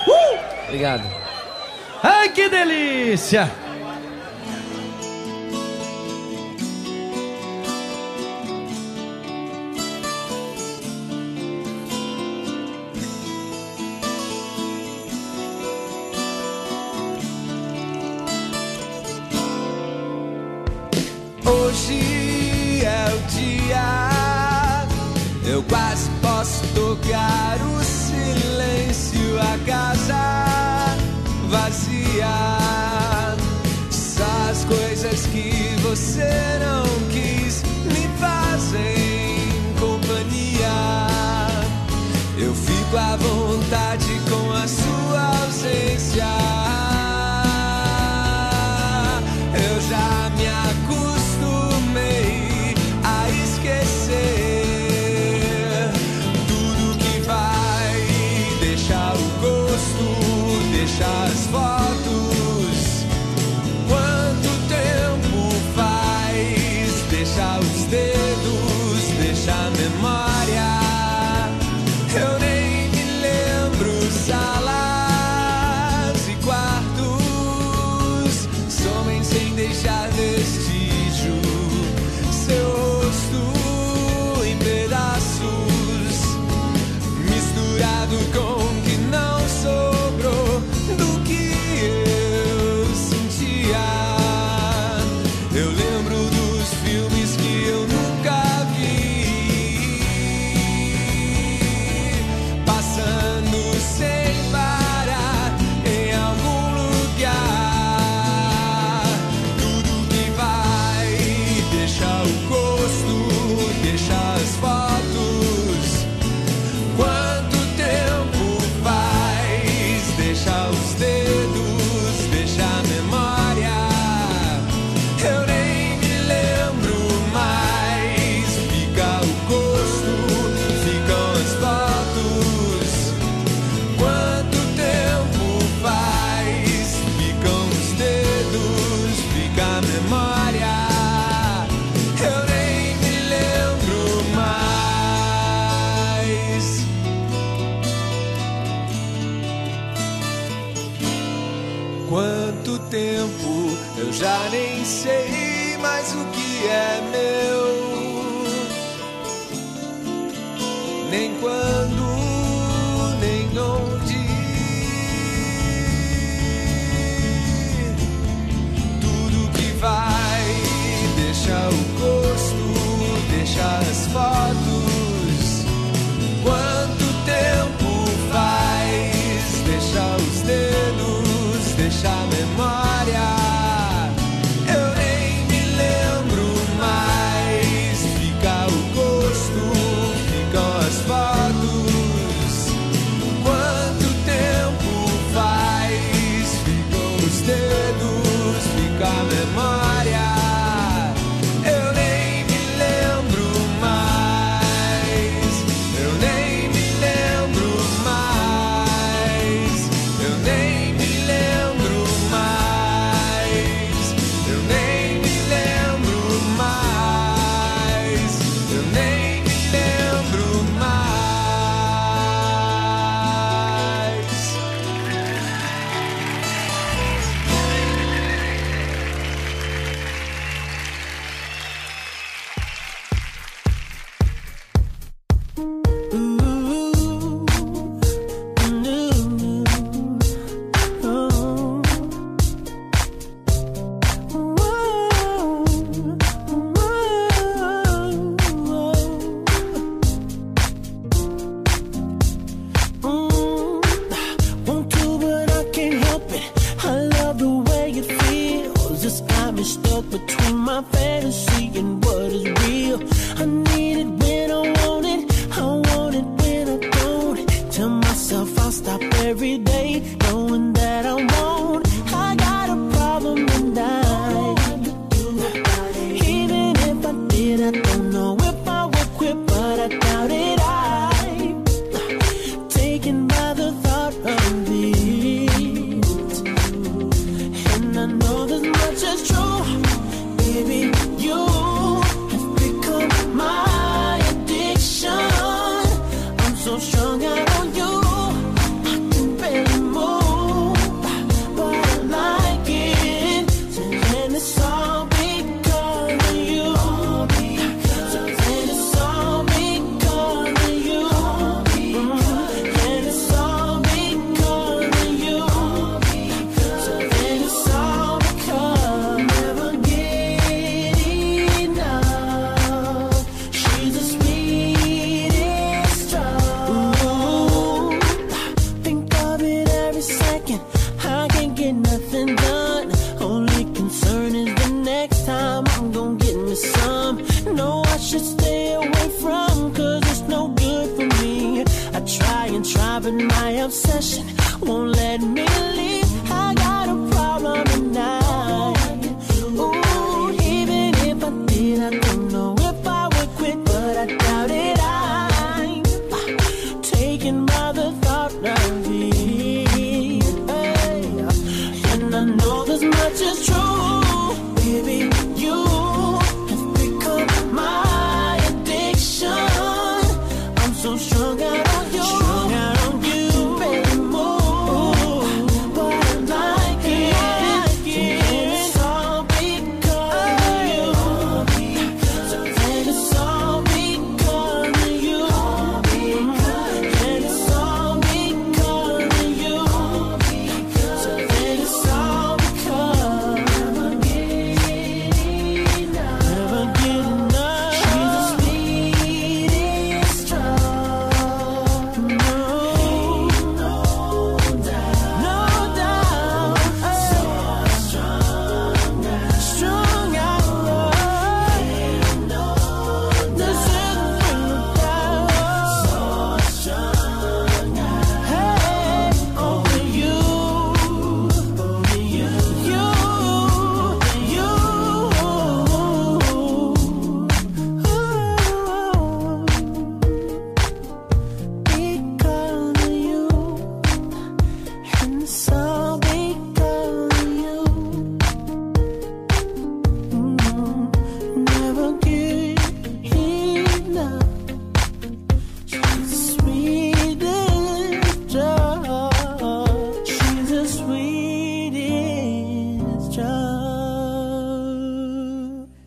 Uh! 0.05 0.65
Obrigado. 0.65 1.05
Ai, 2.03 2.29
que 2.31 2.49
delícia! 2.49 3.49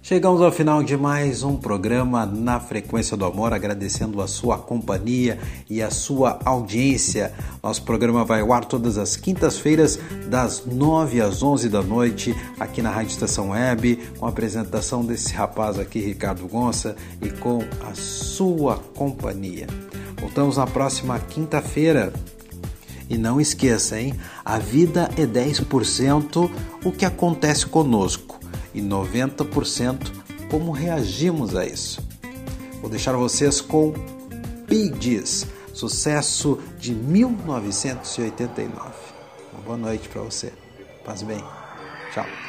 Chegamos 0.09 0.41
ao 0.41 0.51
final 0.51 0.81
de 0.81 0.97
mais 0.97 1.43
um 1.43 1.55
programa 1.55 2.25
na 2.25 2.59
Frequência 2.59 3.15
do 3.15 3.25
Amor, 3.25 3.53
agradecendo 3.53 4.23
a 4.23 4.27
sua 4.27 4.57
companhia 4.57 5.37
e 5.69 5.83
a 5.83 5.91
sua 5.91 6.39
audiência. 6.45 7.31
Nosso 7.61 7.83
programa 7.83 8.25
vai 8.25 8.41
ao 8.41 8.51
ar 8.51 8.65
todas 8.65 8.97
as 8.97 9.15
quintas-feiras, 9.15 9.99
das 10.27 10.65
9 10.65 11.21
às 11.21 11.43
11 11.43 11.69
da 11.69 11.83
noite, 11.83 12.35
aqui 12.59 12.81
na 12.81 12.89
Rádio 12.89 13.11
Estação 13.11 13.51
Web, 13.51 13.97
com 14.17 14.25
a 14.25 14.29
apresentação 14.29 15.05
desse 15.05 15.31
rapaz 15.31 15.77
aqui, 15.77 15.99
Ricardo 15.99 16.47
Gonça, 16.47 16.95
e 17.21 17.29
com 17.29 17.59
a 17.87 17.93
sua 17.93 18.77
companhia. 18.95 19.67
Voltamos 20.19 20.57
na 20.57 20.65
próxima 20.65 21.19
quinta-feira. 21.19 22.11
E 23.07 23.15
não 23.15 23.39
esqueça, 23.39 24.01
hein? 24.01 24.15
A 24.43 24.57
vida 24.57 25.11
é 25.15 25.27
10% 25.27 26.49
o 26.83 26.91
que 26.91 27.05
acontece 27.05 27.67
conosco 27.67 28.28
e 28.73 28.81
90% 28.81 30.11
como 30.49 30.71
reagimos 30.71 31.55
a 31.55 31.65
isso. 31.65 32.01
Vou 32.81 32.89
deixar 32.89 33.13
vocês 33.13 33.61
com 33.61 33.93
Pides, 34.67 35.47
sucesso 35.73 36.59
de 36.77 36.93
1989. 36.93 38.69
Uma 39.53 39.61
boa 39.63 39.77
noite 39.77 40.07
para 40.09 40.21
você. 40.21 40.53
Paz 41.03 41.21
bem. 41.23 41.43
Tchau. 42.13 42.48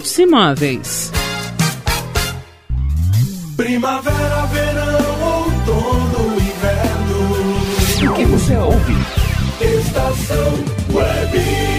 Hits 0.01 0.17
Imóveis. 0.17 1.11
Primavera, 3.55 4.47
verão, 4.47 5.21
outono, 5.21 6.41
inverno. 6.41 8.11
O 8.11 8.15
que 8.15 8.25
você 8.25 8.55
ouve? 8.57 8.95
Estação 9.61 10.53
Web. 10.91 11.70